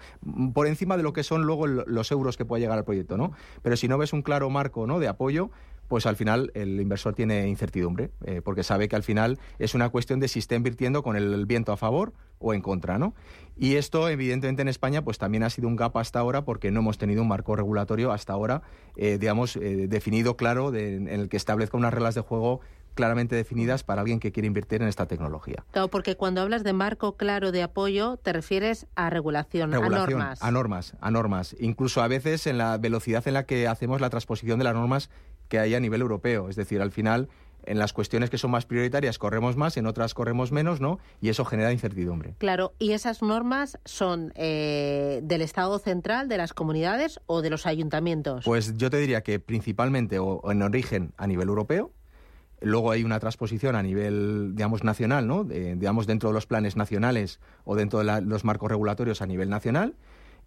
Por 0.52 0.66
encima 0.66 0.96
de 0.96 1.02
lo 1.02 1.12
que 1.12 1.22
son 1.22 1.42
luego 1.42 1.66
los 1.66 2.10
euros 2.10 2.36
que 2.36 2.44
pueda 2.44 2.60
llegar 2.60 2.78
al 2.78 2.84
proyecto, 2.84 3.16
¿no? 3.16 3.32
Pero 3.62 3.76
si 3.76 3.86
no 3.86 3.98
ves 3.98 4.12
un 4.12 4.22
claro 4.22 4.50
marco 4.50 4.86
¿no? 4.86 4.98
de 4.98 5.08
apoyo, 5.08 5.50
pues 5.88 6.06
al 6.06 6.16
final 6.16 6.50
el 6.54 6.80
inversor 6.80 7.14
tiene 7.14 7.46
incertidumbre, 7.48 8.10
eh, 8.24 8.40
porque 8.42 8.62
sabe 8.62 8.88
que 8.88 8.96
al 8.96 9.02
final 9.02 9.38
es 9.58 9.74
una 9.74 9.90
cuestión 9.90 10.18
de 10.18 10.28
si 10.28 10.38
está 10.38 10.54
invirtiendo 10.54 11.02
con 11.02 11.16
el 11.16 11.46
viento 11.46 11.72
a 11.72 11.76
favor 11.76 12.12
o 12.44 12.54
en 12.54 12.60
contra, 12.60 12.98
¿no? 12.98 13.14
Y 13.56 13.76
esto, 13.76 14.08
evidentemente, 14.08 14.62
en 14.62 14.68
España, 14.68 15.02
pues 15.02 15.18
también 15.18 15.44
ha 15.44 15.50
sido 15.50 15.68
un 15.68 15.76
gap 15.76 15.96
hasta 15.96 16.18
ahora, 16.18 16.44
porque 16.44 16.70
no 16.70 16.80
hemos 16.80 16.98
tenido 16.98 17.22
un 17.22 17.28
marco 17.28 17.56
regulatorio 17.56 18.12
hasta 18.12 18.32
ahora, 18.32 18.62
eh, 18.96 19.16
digamos, 19.18 19.56
eh, 19.56 19.86
definido, 19.88 20.36
claro, 20.36 20.74
en 20.74 21.08
el 21.08 21.28
que 21.28 21.36
establezca 21.36 21.76
unas 21.76 21.94
reglas 21.94 22.14
de 22.14 22.20
juego 22.20 22.60
claramente 22.94 23.34
definidas 23.34 23.82
para 23.82 24.02
alguien 24.02 24.20
que 24.20 24.32
quiere 24.32 24.46
invertir 24.46 24.82
en 24.82 24.88
esta 24.88 25.06
tecnología. 25.06 25.64
Claro, 25.72 25.88
porque 25.88 26.16
cuando 26.16 26.40
hablas 26.40 26.62
de 26.64 26.72
marco 26.72 27.16
claro 27.16 27.52
de 27.52 27.62
apoyo, 27.62 28.16
te 28.18 28.32
refieres 28.32 28.86
a 28.94 29.10
regulación, 29.10 29.74
a 29.74 29.80
normas. 29.80 30.42
A 30.42 30.50
normas, 30.50 30.94
a 31.00 31.10
normas. 31.10 31.56
Incluso 31.58 32.02
a 32.02 32.08
veces 32.08 32.46
en 32.46 32.58
la 32.58 32.78
velocidad 32.78 33.26
en 33.26 33.34
la 33.34 33.46
que 33.46 33.66
hacemos 33.66 34.00
la 34.00 34.10
transposición 34.10 34.58
de 34.58 34.64
las 34.64 34.74
normas 34.74 35.10
que 35.48 35.58
hay 35.58 35.74
a 35.74 35.80
nivel 35.80 36.00
europeo. 36.00 36.48
Es 36.48 36.56
decir, 36.56 36.80
al 36.80 36.92
final, 36.92 37.28
en 37.66 37.78
las 37.78 37.92
cuestiones 37.92 38.30
que 38.30 38.38
son 38.38 38.50
más 38.50 38.66
prioritarias 38.66 39.18
corremos 39.18 39.56
más, 39.56 39.76
en 39.76 39.87
otras 39.87 40.14
corremos 40.14 40.52
menos, 40.52 40.80
¿no? 40.80 40.99
Y 41.21 41.28
eso 41.28 41.44
genera 41.44 41.73
incertidumbre. 41.73 42.35
Claro, 42.38 42.73
¿y 42.78 42.92
esas 42.92 43.23
normas 43.23 43.78
son 43.85 44.33
eh, 44.37 45.21
del 45.23 45.42
Estado 45.42 45.78
central, 45.78 46.28
de 46.28 46.37
las 46.37 46.52
comunidades 46.52 47.21
o 47.26 47.42
de 47.42 47.50
los 47.50 47.66
ayuntamientos? 47.66 48.44
Pues 48.44 48.76
yo 48.76 48.90
te 48.90 48.99
diría 48.99 49.23
que 49.23 49.40
principalmente 49.40 50.18
o, 50.18 50.50
en 50.50 50.62
origen 50.62 51.12
a 51.16 51.26
nivel 51.26 51.49
europeo, 51.49 51.92
Luego 52.61 52.92
hay 52.92 53.04
una 53.04 53.21
transposición 53.21 53.76
a 53.76 53.83
nivel, 53.83 54.52
digamos, 54.54 54.85
nacional, 54.85 55.26
¿no? 55.26 55.44
digamos, 55.44 56.06
dentro 56.06 56.30
de 56.30 56.35
los 56.35 56.47
planes 56.47 56.76
nacionales 56.76 57.38
o 57.64 57.76
dentro 57.76 57.99
de 57.99 58.23
los 58.23 58.44
marcos 58.44 58.71
regulatorios 58.71 59.21
a 59.21 59.26
nivel 59.26 59.50
nacional. 59.50 59.97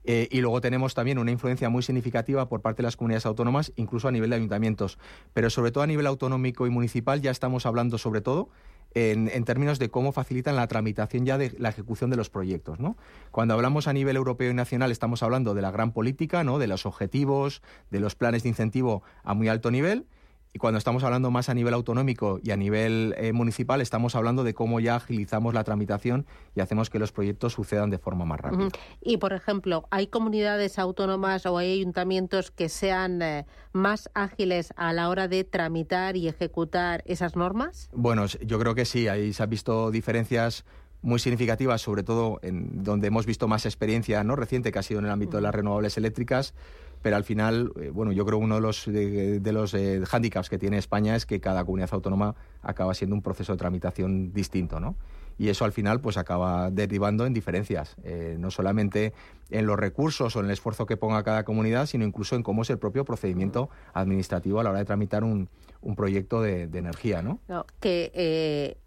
Eh, 0.10 0.30
y 0.32 0.40
luego 0.40 0.62
tenemos 0.62 0.94
también 0.94 1.20
una 1.20 1.32
influencia 1.32 1.70
muy 1.70 1.84
significativa 1.84 2.48
por 2.48 2.62
parte 2.62 2.82
de 2.82 2.84
las 2.88 2.96
comunidades 2.96 3.26
autónomas, 3.26 3.74
incluso 3.76 4.08
a 4.08 4.12
nivel 4.12 4.30
de 4.30 4.38
ayuntamientos. 4.38 4.98
Pero 5.34 5.50
sobre 5.50 5.72
todo 5.72 5.84
a 5.84 5.88
nivel 5.88 6.08
autonómico 6.08 6.66
y 6.66 6.70
municipal 6.70 7.22
ya 7.22 7.30
estamos 7.30 7.66
hablando 7.66 7.98
sobre 7.98 8.22
todo 8.22 8.50
en, 8.94 9.44
términos 9.44 9.80
de 9.80 9.90
cómo 9.90 10.14
facilitan 10.14 10.56
la 10.56 10.68
tramitación 10.68 11.26
ya 11.26 11.38
de 11.38 11.54
la 11.60 11.70
ejecución 11.70 12.10
de 12.10 12.16
los 12.16 12.30
proyectos. 12.30 12.80
¿no? 12.80 12.96
Cuando 13.32 13.54
hablamos 13.54 13.90
a 13.90 13.94
nivel 13.94 14.16
europeo 14.16 14.50
y 14.50 14.54
nacional 14.54 14.92
estamos 14.92 15.24
hablando 15.24 15.54
de 15.54 15.62
la 15.62 15.72
gran 15.72 15.92
política, 15.92 16.46
¿no? 16.46 16.58
de 16.58 16.68
los 16.68 16.86
objetivos, 16.86 17.62
de 17.92 18.00
los 18.00 18.16
planes 18.16 18.44
de 18.44 18.50
incentivo 18.50 19.04
a 19.24 19.34
muy 19.34 19.50
alto 19.50 19.72
nivel 19.72 20.08
Y 20.54 20.60
cuando 20.60 20.78
estamos 20.78 21.04
hablando 21.04 21.30
más 21.30 21.50
a 21.50 21.54
nivel 21.54 21.74
autonómico 21.74 22.40
y 22.42 22.52
a 22.52 22.58
nivel 22.58 23.14
eh, 23.18 23.34
municipal, 23.34 23.82
estamos 23.82 24.16
hablando 24.16 24.44
de 24.44 24.54
cómo 24.54 24.80
ya 24.80 24.96
agilizamos 24.96 25.54
la 25.54 25.64
tramitación 25.64 26.26
y 26.56 26.62
hacemos 26.62 26.90
que 26.90 27.00
los 27.00 27.12
proyectos 27.12 27.54
sucedan 27.54 27.90
de 27.90 27.98
forma 27.98 28.26
más 28.26 28.40
rápida. 28.40 28.70
Y, 29.02 29.18
por 29.18 29.34
ejemplo, 29.34 29.88
¿hay 29.92 30.08
comunidades 30.08 30.80
autónomas 30.80 31.46
o 31.46 31.58
hay 31.58 31.74
ayuntamientos 31.74 32.52
que 32.52 32.70
sean 32.70 33.22
eh, 33.22 33.46
más 33.74 34.10
ágiles 34.14 34.74
a 34.78 34.94
la 34.94 35.10
hora 35.10 35.28
de 35.28 35.44
tramitar 35.44 36.18
y 36.18 36.28
ejecutar 36.28 37.04
esas 37.06 37.36
normas? 37.36 37.90
Bueno, 37.94 38.26
yo 38.26 38.60
creo 38.60 38.74
que 38.74 38.86
sí. 38.86 39.08
Ahí 39.08 39.34
se 39.34 39.44
han 39.44 39.50
visto 39.50 39.92
diferencias 39.92 40.66
muy 41.02 41.20
significativas, 41.20 41.82
sobre 41.82 42.04
todo 42.04 42.40
en 42.42 42.84
donde 42.84 43.08
hemos 43.08 43.26
visto 43.26 43.48
más 43.48 43.66
experiencia 43.66 44.24
no 44.24 44.36
reciente, 44.36 44.72
que 44.72 44.80
ha 44.80 44.84
sido 44.84 45.00
en 45.00 45.06
el 45.06 45.12
ámbito 45.12 45.38
de 45.38 45.44
las 45.44 45.54
renovables 45.54 45.98
eléctricas 45.98 46.54
pero 47.02 47.16
al 47.16 47.24
final, 47.24 47.72
eh, 47.80 47.90
bueno, 47.94 48.12
yo 48.12 48.26
creo 48.26 48.40
que 48.40 48.46
uno 48.46 48.56
de 48.56 48.62
los, 48.62 48.86
de, 48.86 49.52
los 49.52 49.74
eh, 49.74 50.02
hándicaps 50.06 50.50
que 50.50 50.58
tiene 50.58 50.78
España 50.78 51.16
es 51.16 51.26
que 51.26 51.40
cada 51.40 51.64
comunidad 51.64 51.90
autónoma 51.94 52.36
acaba 52.62 52.94
siendo 52.94 53.16
un 53.16 53.22
proceso 53.22 53.54
de 53.54 53.58
tramitación 53.58 54.34
distinto, 54.34 54.80
¿no? 54.80 54.96
Y 55.40 55.50
eso 55.50 55.66
al 55.66 55.72
final 55.72 56.02
pues 56.02 56.18
acaba 56.18 56.72
derivando 56.72 57.28
en 57.28 57.34
diferencias, 57.34 57.96
eh, 58.04 58.38
no 58.40 58.50
solamente 58.50 59.14
en 59.52 59.68
los 59.68 59.78
recursos 59.78 60.36
o 60.36 60.40
en 60.40 60.46
el 60.46 60.52
esfuerzo 60.52 60.88
que 60.88 60.98
ponga 60.98 61.24
cada 61.24 61.44
comunidad, 61.44 61.86
sino 61.86 62.06
incluso 62.06 62.36
en 62.36 62.42
cómo 62.42 62.64
es 62.64 62.72
el 62.72 62.80
propio 62.80 63.06
procedimiento 63.06 63.70
administrativo 63.94 64.60
a 64.60 64.64
la 64.64 64.72
hora 64.72 64.80
de 64.80 64.86
tramitar 64.86 65.24
un, 65.24 65.48
un 65.82 65.96
proyecto 65.96 66.42
de, 66.42 66.64
energía, 66.64 67.22
¿no? 67.22 67.40
no 67.48 67.68
que 67.80 68.78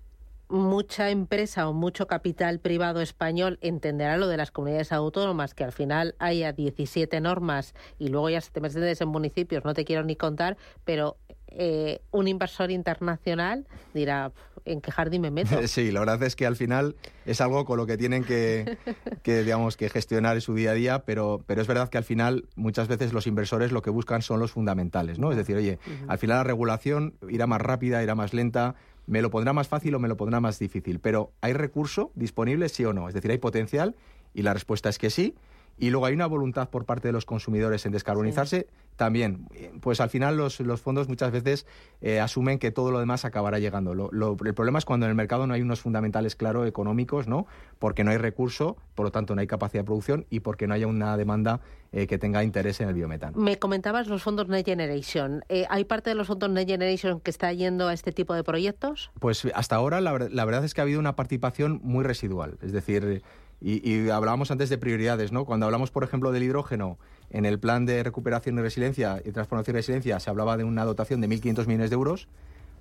mucha 0.50 1.10
empresa 1.10 1.68
o 1.68 1.72
mucho 1.72 2.06
capital 2.06 2.58
privado 2.60 3.00
español 3.00 3.58
entenderá 3.62 4.16
lo 4.16 4.28
de 4.28 4.36
las 4.36 4.50
comunidades 4.50 4.92
autónomas, 4.92 5.54
que 5.54 5.64
al 5.64 5.72
final 5.72 6.14
haya 6.18 6.52
17 6.52 7.20
normas 7.20 7.74
y 7.98 8.08
luego 8.08 8.28
ya 8.30 8.40
se 8.40 8.50
te 8.50 8.60
metes 8.60 9.00
en 9.00 9.08
municipios, 9.08 9.64
no 9.64 9.74
te 9.74 9.84
quiero 9.84 10.02
ni 10.02 10.16
contar, 10.16 10.56
pero 10.84 11.16
eh, 11.52 12.00
un 12.12 12.28
inversor 12.28 12.70
internacional 12.70 13.66
dirá, 13.92 14.32
¿en 14.64 14.80
qué 14.80 14.92
jardín 14.92 15.22
me 15.22 15.30
meto? 15.30 15.60
Sí, 15.66 15.90
la 15.90 16.00
verdad 16.00 16.22
es 16.22 16.36
que 16.36 16.46
al 16.46 16.56
final 16.56 16.96
es 17.26 17.40
algo 17.40 17.64
con 17.64 17.76
lo 17.76 17.86
que 17.86 17.96
tienen 17.96 18.24
que, 18.24 18.78
digamos, 19.24 19.76
que 19.76 19.88
gestionar 19.88 20.36
en 20.36 20.40
su 20.40 20.54
día 20.54 20.70
a 20.70 20.74
día, 20.74 21.04
pero, 21.04 21.42
pero 21.46 21.60
es 21.60 21.66
verdad 21.66 21.88
que 21.88 21.98
al 21.98 22.04
final 22.04 22.48
muchas 22.56 22.88
veces 22.88 23.12
los 23.12 23.26
inversores 23.26 23.72
lo 23.72 23.82
que 23.82 23.90
buscan 23.90 24.22
son 24.22 24.40
los 24.40 24.52
fundamentales, 24.52 25.18
¿no? 25.18 25.30
Es 25.30 25.36
decir, 25.36 25.56
oye, 25.56 25.78
al 26.08 26.18
final 26.18 26.38
la 26.38 26.44
regulación 26.44 27.14
irá 27.28 27.46
más 27.46 27.60
rápida, 27.60 28.02
irá 28.02 28.14
más 28.14 28.32
lenta, 28.32 28.74
me 29.06 29.22
lo 29.22 29.30
pondrá 29.30 29.52
más 29.52 29.68
fácil 29.68 29.94
o 29.94 29.98
me 29.98 30.08
lo 30.08 30.16
pondrá 30.16 30.40
más 30.40 30.58
difícil. 30.58 31.00
Pero 31.00 31.32
¿hay 31.40 31.52
recurso 31.52 32.12
disponible, 32.14 32.68
sí 32.68 32.84
o 32.84 32.92
no? 32.92 33.08
Es 33.08 33.14
decir, 33.14 33.30
¿hay 33.30 33.38
potencial? 33.38 33.94
Y 34.34 34.42
la 34.42 34.54
respuesta 34.54 34.88
es 34.88 34.98
que 34.98 35.10
sí. 35.10 35.34
Y 35.80 35.88
luego 35.88 36.06
hay 36.06 36.14
una 36.14 36.26
voluntad 36.26 36.68
por 36.68 36.84
parte 36.84 37.08
de 37.08 37.12
los 37.12 37.24
consumidores 37.24 37.86
en 37.86 37.92
descarbonizarse 37.92 38.68
también. 38.96 39.48
Pues 39.80 39.98
al 40.00 40.10
final 40.10 40.36
los, 40.36 40.60
los 40.60 40.82
fondos 40.82 41.08
muchas 41.08 41.32
veces 41.32 41.66
eh, 42.02 42.20
asumen 42.20 42.58
que 42.58 42.70
todo 42.70 42.90
lo 42.90 43.00
demás 43.00 43.24
acabará 43.24 43.58
llegando. 43.58 43.92
el 43.92 44.54
problema 44.54 44.78
es 44.78 44.84
cuando 44.84 45.06
en 45.06 45.10
el 45.10 45.16
mercado 45.16 45.46
no 45.46 45.54
hay 45.54 45.62
unos 45.62 45.80
fundamentales 45.80 46.36
claros 46.36 46.68
económicos, 46.68 47.26
¿no? 47.26 47.46
Porque 47.78 48.04
no 48.04 48.10
hay 48.10 48.18
recurso, 48.18 48.76
por 48.94 49.06
lo 49.06 49.10
tanto 49.10 49.34
no 49.34 49.40
hay 49.40 49.46
capacidad 49.46 49.82
de 49.82 49.86
producción 49.86 50.26
y 50.28 50.40
porque 50.40 50.66
no 50.66 50.74
haya 50.74 50.86
una 50.86 51.16
demanda 51.16 51.60
eh, 51.92 52.06
que 52.06 52.18
tenga 52.18 52.44
interés 52.44 52.82
en 52.82 52.88
el 52.88 52.94
biometano. 52.94 53.38
Me 53.38 53.58
comentabas 53.58 54.06
los 54.06 54.22
fondos 54.22 54.48
Next 54.48 54.66
Generation. 54.66 55.44
Eh, 55.48 55.64
¿Hay 55.70 55.84
parte 55.84 56.10
de 56.10 56.14
los 56.14 56.26
fondos 56.26 56.50
Next 56.50 56.68
Generation 56.68 57.20
que 57.20 57.30
está 57.30 57.54
yendo 57.54 57.88
a 57.88 57.94
este 57.94 58.12
tipo 58.12 58.34
de 58.34 58.44
proyectos? 58.44 59.10
Pues 59.18 59.46
hasta 59.54 59.76
ahora 59.76 60.02
la, 60.02 60.28
la 60.30 60.44
verdad 60.44 60.62
es 60.62 60.74
que 60.74 60.82
ha 60.82 60.84
habido 60.84 61.00
una 61.00 61.16
participación 61.16 61.80
muy 61.82 62.04
residual. 62.04 62.58
Es 62.60 62.72
decir, 62.72 63.22
y, 63.60 64.08
hablábamos 64.08 64.50
antes 64.50 64.70
de 64.70 64.78
prioridades, 64.78 65.32
¿no? 65.32 65.44
Cuando 65.44 65.66
hablamos, 65.66 65.90
por 65.90 66.02
ejemplo, 66.02 66.32
del 66.32 66.42
hidrógeno, 66.42 66.98
en 67.30 67.44
el 67.44 67.58
plan 67.58 67.84
de 67.84 68.02
recuperación 68.02 68.58
y 68.58 68.62
resiliencia 68.62 69.20
y 69.24 69.32
transformación 69.32 69.76
y 69.76 69.78
resiliencia 69.78 70.18
se 70.18 70.30
hablaba 70.30 70.56
de 70.56 70.64
una 70.64 70.84
dotación 70.84 71.20
de 71.20 71.28
1.500 71.28 71.66
millones 71.66 71.90
de 71.90 71.94
euros, 71.94 72.28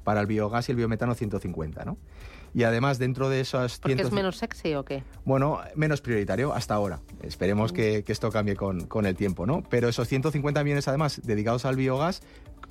para 0.04 0.22
el 0.22 0.28
biogás 0.28 0.68
y 0.70 0.72
el 0.72 0.78
biometano 0.78 1.14
150, 1.14 1.86
¿no? 1.86 1.98
Y 2.54 2.64
además 2.64 2.98
dentro 2.98 3.30
de 3.30 3.42
esas... 3.42 3.78
¿Porque 3.78 4.02
es 4.02 4.12
menos 4.12 4.38
sexy 4.38 4.74
o 4.74 4.84
qué? 4.84 5.04
Bueno, 5.24 5.60
menos 5.76 6.02
prioritario 6.02 6.52
hasta 6.52 6.74
ahora. 6.74 7.00
Esperemos 7.22 7.72
que, 7.72 8.04
que, 8.04 8.12
esto 8.12 8.32
cambie 8.32 8.56
con, 8.56 8.88
con, 8.88 9.06
el 9.06 9.16
tiempo, 9.16 9.46
¿no? 9.46 9.62
Pero 9.70 9.88
esos 9.88 10.08
150 10.08 10.64
millones 10.64 10.88
además 10.88 11.22
dedicados 11.24 11.66
al 11.66 11.76
biogás 11.76 12.24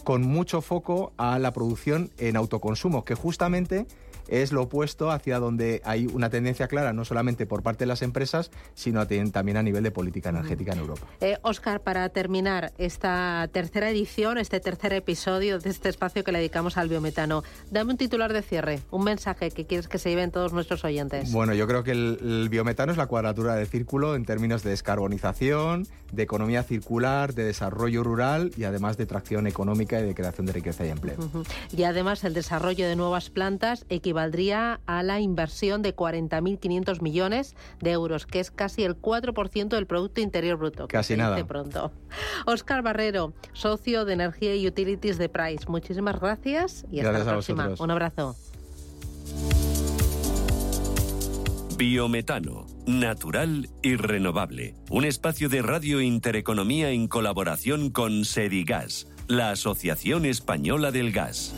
con 0.03 0.23
mucho 0.23 0.63
foco 0.63 1.13
a 1.17 1.39
la 1.39 1.53
producción 1.53 2.11
en 2.19 2.37
autoconsumo, 2.37 3.05
que 3.05 3.15
justamente 3.15 3.87
es 4.29 4.53
lo 4.53 4.63
opuesto 4.63 5.11
hacia 5.11 5.39
donde 5.39 5.81
hay 5.85 6.07
una 6.07 6.31
tendencia 6.31 6.69
clara, 6.69 6.93
no 6.93 7.05
solamente 7.05 7.47
por 7.47 7.63
parte 7.63 7.85
de 7.85 7.87
las 7.87 8.03
empresas, 8.03 8.51
sino 8.75 9.07
también 9.33 9.57
a 9.57 9.63
nivel 9.63 9.83
de 9.83 9.91
política 9.91 10.29
energética 10.29 10.73
en 10.73 10.81
Europa. 10.81 11.07
Oscar, 11.43 11.77
eh, 11.77 11.81
para 11.81 12.09
terminar 12.11 12.73
esta 12.79 13.49
tercera 13.53 13.91
edición, 13.91 14.39
este 14.39 14.61
tercer 14.61 14.93
episodio 14.93 15.59
de 15.59 15.71
este 15.71 15.89
espacio 15.89 16.25
que 16.25 16.33
le 16.33 16.39
dedicamos 16.39 16.77
al 16.77 16.89
biometano, 16.89 17.43
dame 17.71 17.93
un 17.93 17.97
titular 17.97 18.33
de 18.33 18.43
cierre, 18.43 18.81
un 18.91 19.05
mensaje 19.05 19.51
que 19.51 19.65
quieres 19.65 19.89
que 19.89 19.99
se 19.99 20.11
lleven 20.11 20.31
todos 20.31 20.53
nuestros 20.53 20.85
oyentes. 20.85 21.33
Bueno, 21.33 21.55
yo 21.55 21.67
creo 21.67 21.83
que 21.83 21.93
el, 21.93 22.49
biometano 22.51 22.93
es 22.93 22.99
la 22.99 23.07
cuadratura 23.07 23.55
del 23.55 23.67
círculo 23.67 24.15
en 24.15 24.25
términos 24.25 24.63
de 24.63 24.71
descarbonización, 24.71 25.87
de 26.13 26.23
economía 26.23 26.63
circular, 26.63 27.35
de 27.35 27.45
desarrollo 27.45 28.03
rural 28.03 28.51
y 28.57 28.65
además 28.65 28.97
de 28.97 29.07
tracción 29.07 29.47
económica 29.47 30.01
y 30.01 30.05
de 30.05 30.15
creación 30.15 30.47
de 30.47 30.53
riqueza 30.53 30.85
y 30.87 30.91
empleo. 30.91 31.17
Y 31.77 31.85
además 31.85 32.25
el 32.25 32.35
desarrollo 32.35 32.87
de 32.87 32.97
nuevas 32.97 33.31
plantas 33.31 33.85
equivalente 33.89 34.18
valdría 34.19 34.81
a 34.87 35.05
la 35.05 35.21
inversión 35.21 35.81
de 35.81 35.95
40.500 35.95 37.01
millones 37.03 37.55
de 37.79 37.93
euros, 37.93 38.27
que 38.27 38.41
es 38.41 38.51
casi 38.51 38.83
el 38.83 39.01
4% 39.01 39.69
del 39.69 39.87
Producto 39.87 40.21
Interior 40.21 40.59
Bruto. 40.59 40.89
Casi 40.89 41.17
nada. 41.17 41.47
pronto. 41.47 41.93
Oscar 42.45 42.83
Barrero, 42.83 43.33
socio 43.53 44.05
de 44.05 44.15
Energía 44.15 44.57
y 44.57 44.67
Utilities 44.67 45.19
de 45.19 45.29
Price. 45.29 45.67
Muchísimas 45.69 46.19
gracias 46.19 46.85
y 46.91 46.99
hasta 46.99 47.13
la 47.13 47.25
próxima. 47.25 47.71
Un 47.79 47.91
abrazo. 47.93 48.35
Biometano, 51.77 52.67
natural 52.89 53.69
y 53.83 53.95
renovable. 53.95 54.75
Un 54.91 55.05
espacio 55.05 55.49
de 55.49 55.63
radio 55.63 56.01
intereconomía 56.01 56.91
en 56.91 57.07
colaboración 57.07 57.91
con 57.91 58.25
Sedigas, 58.25 59.07
la 59.29 59.53
Asociación 59.53 60.25
Española 60.25 60.91
del 60.91 61.13
Gas. 61.13 61.55